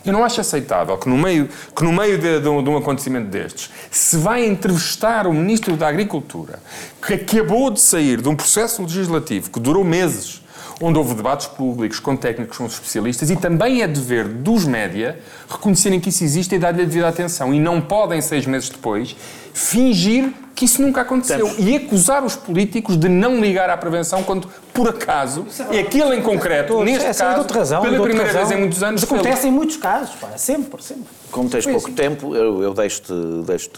[0.05, 3.27] Eu não acho aceitável que no meio, que no meio de, de, de um acontecimento
[3.29, 6.59] destes se vai entrevistar o Ministro da Agricultura,
[7.05, 10.42] que acabou de sair de um processo legislativo que durou meses,
[10.83, 15.17] onde houve debates públicos com técnicos, com especialistas, e também é dever dos média
[15.49, 17.53] reconhecerem que isso existe e dar-lhe a devida atenção.
[17.53, 19.15] E não podem, seis meses depois,
[19.53, 24.49] fingir que isso nunca aconteceu e acusar os políticos de não ligar à prevenção quando,
[24.73, 28.45] por acaso, é aquele em concreto, neste é, caso, razão, pela primeira razão.
[28.45, 29.01] vez em muitos anos...
[29.01, 31.22] Mas acontece em muitos casos, pá, sempre, sempre.
[31.33, 33.11] Como tens pouco tempo, eu, eu deixo-te...
[33.45, 33.69] Deixo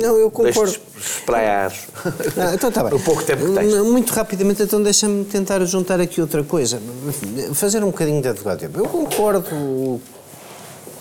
[0.00, 0.76] não, eu concordo.
[0.96, 1.72] espraiar
[2.36, 2.94] não, então está bem.
[2.94, 3.74] o pouco tempo que tens.
[3.82, 6.80] Muito rapidamente, então deixa-me tentar juntar aqui outra coisa.
[7.52, 8.70] Fazer um bocadinho de advogado.
[8.74, 10.00] Eu concordo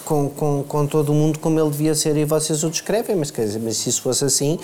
[0.08, 3.30] com, com, com todo o mundo como ele devia ser e vocês o descrevem, mas,
[3.30, 4.58] quer dizer, mas se isso fosse assim,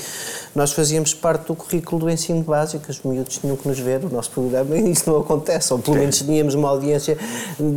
[0.55, 4.09] nós fazíamos parte do currículo do ensino básico, os miúdos tinham que nos ver, o
[4.09, 7.17] nosso programa, e isso não acontece, ou pelo menos tínhamos uma audiência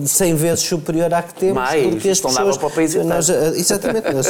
[0.04, 2.56] 100 vezes superior à que temos, Mais, porque as pessoas...
[2.56, 4.28] para o país nós, Exatamente, nós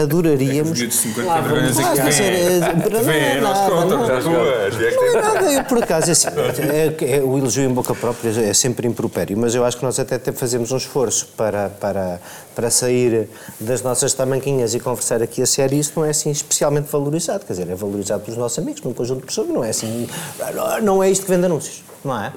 [0.00, 0.70] adoraríamos...
[0.70, 4.74] Os miúdos de 50 vergonhas aqui vêm, nós contamos as ruas.
[4.76, 8.54] Não é nada, eu por acaso, assim, é, é, o elogio em boca própria é
[8.54, 12.20] sempre impropério, mas eu acho que nós até fazemos um esforço para, para
[12.54, 13.28] para sair
[13.58, 17.44] das nossas tamanquinhas e conversar aqui a sério, isso não é assim especialmente valorizado.
[17.44, 20.08] Quer dizer, é valorizado pelos nossos amigos, num conjunto de pessoas, não é assim.
[20.82, 22.32] Não é isto que vende anúncios, não é?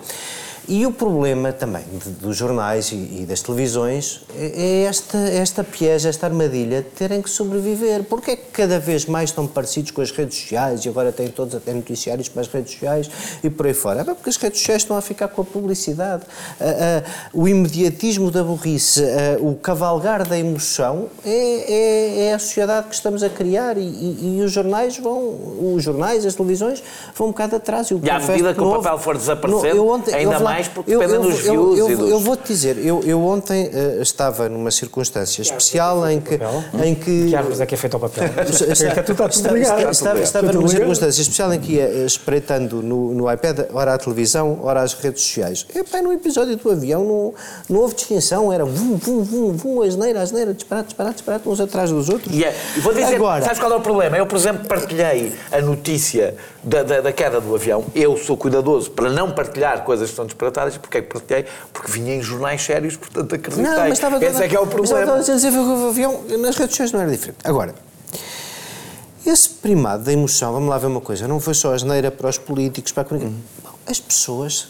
[0.67, 5.61] E o problema também de, dos jornais e, e, das televisões é, é esta, esta
[5.61, 8.05] piège, esta armadilha de terem que sobreviver.
[8.05, 11.27] Porque é que cada vez mais estão parecidos com as redes sociais e agora têm
[11.27, 13.09] todos até noticiários para as redes sociais
[13.43, 14.01] e por aí fora?
[14.01, 16.23] É porque as redes sociais estão a ficar com a publicidade.
[16.59, 22.39] Uh, uh, o imediatismo da burrice, uh, o cavalgar da emoção é, é, é, a
[22.39, 26.81] sociedade que estamos a criar e, e, e, os jornais vão, os jornais, as televisões
[27.15, 27.91] vão um bocado atrás.
[27.91, 31.39] E, à medida que o papel for desaparecendo, ontem, ainda mais porque eu, dependem dos
[31.39, 32.09] views eu, eu, dos...
[32.09, 36.39] eu vou-te dizer, eu, eu ontem uh, estava numa circunstância especial em que,
[36.83, 37.29] em que...
[37.29, 38.23] Que árvores é que é feito ao papel?
[39.91, 43.97] estava, estava numa circunstância especial em que ia eh, espreitando no, no iPad, ora a
[43.97, 45.65] televisão, ora as redes sociais.
[45.73, 47.33] E, pá, no episódio do avião não,
[47.69, 51.89] não houve distinção, era vum, vum, vum, vum, asneira, asneira, disparate, disparate, disparate, uns atrás
[51.89, 52.33] dos outros.
[52.33, 52.57] Yeah.
[52.75, 54.17] E vou dizer, Agora, sabes qual é o problema?
[54.17, 57.85] Eu, por exemplo, partilhei a notícia da, da, da queda do avião.
[57.93, 60.77] Eu sou cuidadoso para não partilhar coisas que são disparatadas.
[60.77, 61.45] Porquê é que partilhei?
[61.71, 63.63] Porque vinha em jornais sérios, portanto acreditei.
[63.63, 65.05] Não, mas estava Esse é que é o problema.
[65.05, 67.39] Mas estava a dizer que o avião nas redes sociais não era diferente.
[67.43, 67.75] Agora,
[69.25, 72.29] esse primado da emoção, vamos lá ver uma coisa, não foi só a geneira para
[72.29, 73.39] os políticos, para a comunicação.
[73.65, 73.71] Uhum.
[73.85, 74.69] As pessoas,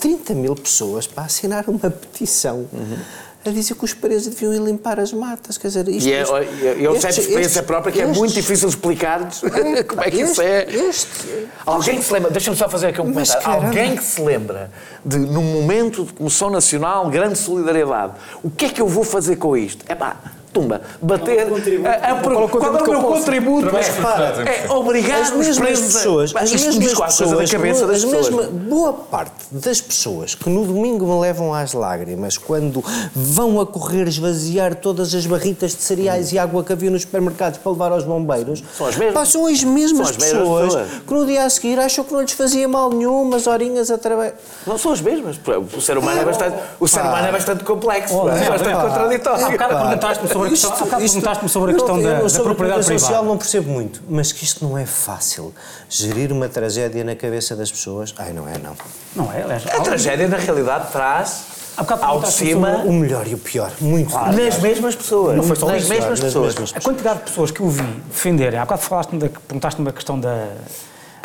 [0.00, 2.68] 30 mil pessoas, para assinar uma petição.
[2.72, 5.58] Uhum a dizer que os presos deviam ir limpar as matas.
[5.58, 8.34] Quer dizer, isto, e é, isto, eu sei de experiência própria que estes, é muito
[8.34, 10.64] difícil explicar-lhes é, como é que este, isso é.
[10.64, 13.46] Este, Alguém que se lembra, deixa-me só fazer aqui um comentário.
[13.46, 14.70] Alguém que se lembra
[15.04, 19.36] de, num momento de comoção nacional, grande solidariedade, o que é que eu vou fazer
[19.36, 19.84] com isto?
[19.88, 20.16] É pá
[20.54, 21.46] tumba, bater.
[21.46, 23.76] Qual, a, a, qual, qual é o meu contributo?
[23.76, 28.30] É, é obrigar as mesmas pessoas, as mesmas pessoas, da cabeça das pessoas.
[28.30, 32.82] Mesma, boa parte das pessoas que no domingo me levam às lágrimas quando
[33.14, 36.36] vão a correr esvaziar todas as barritas de cereais hum.
[36.36, 39.64] e água que havia nos supermercados para levar aos bombeiros, são as mesmas, são as
[39.64, 42.90] mesmas, as pessoas, pessoas, que no dia a seguir acham que não lhes fazia mal
[42.90, 44.34] nenhum, umas horinhas a trabalhar.
[44.64, 45.40] Não são as mesmas.
[45.76, 49.44] O ser humano é bastante, o ser humano é bastante complexo, é bastante contraditório.
[49.44, 52.98] Há bocado perguntaste-me sobre a questão, perguntaste-me sobre a questão da, da propriedade privada.
[52.98, 55.54] social não percebo muito, mas que isto não é fácil.
[55.88, 58.76] Gerir uma tragédia na cabeça das pessoas, ai, não é, não.
[59.14, 59.66] Não é, aliás.
[59.66, 64.36] A tragédia, na realidade, traz ao de cima o melhor e o pior, muito claro,
[64.36, 65.36] nas mesmas pessoas.
[65.36, 66.54] Não foi só nas, mesmas, pessoas.
[66.54, 66.72] mesmas pessoas.
[66.76, 69.10] A quantidade de pessoas que eu vi defenderem, há bocado falaste
[69.48, 70.48] perguntaste-me a questão da,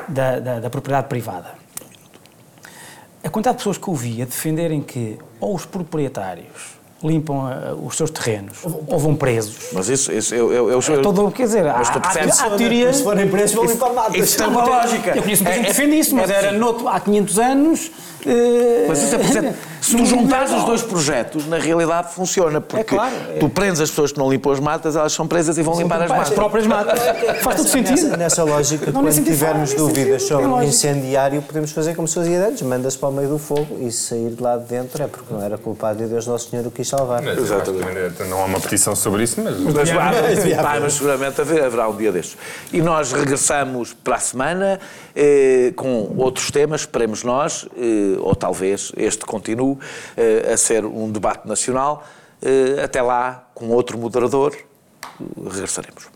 [0.08, 1.52] da, da, da, propriedade privada.
[3.24, 7.86] A quantidade de pessoas que eu vi a defenderem que ou os proprietários limpam uh,
[7.86, 9.70] os seus terrenos ou vão presos.
[9.74, 11.64] Mas isso, isso eu, eu, eu, eu todo, quer dizer,
[12.02, 12.98] percebes, há, há teorias...
[12.98, 14.16] Se forem presos vão limpar matas.
[14.16, 15.16] Isso é uma lógica.
[15.16, 17.92] Eu conheço muita gente que defende isso, mas é era noutro, há 500 anos
[18.88, 23.16] mas isso é se tu juntares os dois projetos, na realidade funciona, porque é claro,
[23.30, 23.40] é.
[23.40, 25.84] tu prendes as pessoas que não limpam as matas, elas são presas e vão são
[25.84, 26.28] limpar as matas.
[26.30, 27.00] As próprias matas.
[27.42, 28.04] Faz todo sentido.
[28.04, 32.48] Nessa, nessa lógica, não, quando tivermos dúvidas sobre o incendiário, podemos fazer como se fazia
[32.48, 35.34] antes, manda-se para o meio do fogo e sair de lá de dentro é porque
[35.34, 37.22] não era culpado de Deus Nosso Senhor o quis salvar.
[37.22, 38.24] Mas, Exatamente.
[38.30, 39.58] Não há uma petição sobre isso, mas...
[39.60, 42.38] Mas, mas, mas seguramente haverá um dia destes.
[42.72, 44.80] E nós regressamos para a semana
[45.16, 49.78] eh, com outros temas, esperemos nós, eh, ou talvez este continue
[50.18, 52.04] eh, a ser um debate nacional.
[52.42, 54.56] Eh, até lá, com outro moderador,
[55.52, 56.10] regressaremos.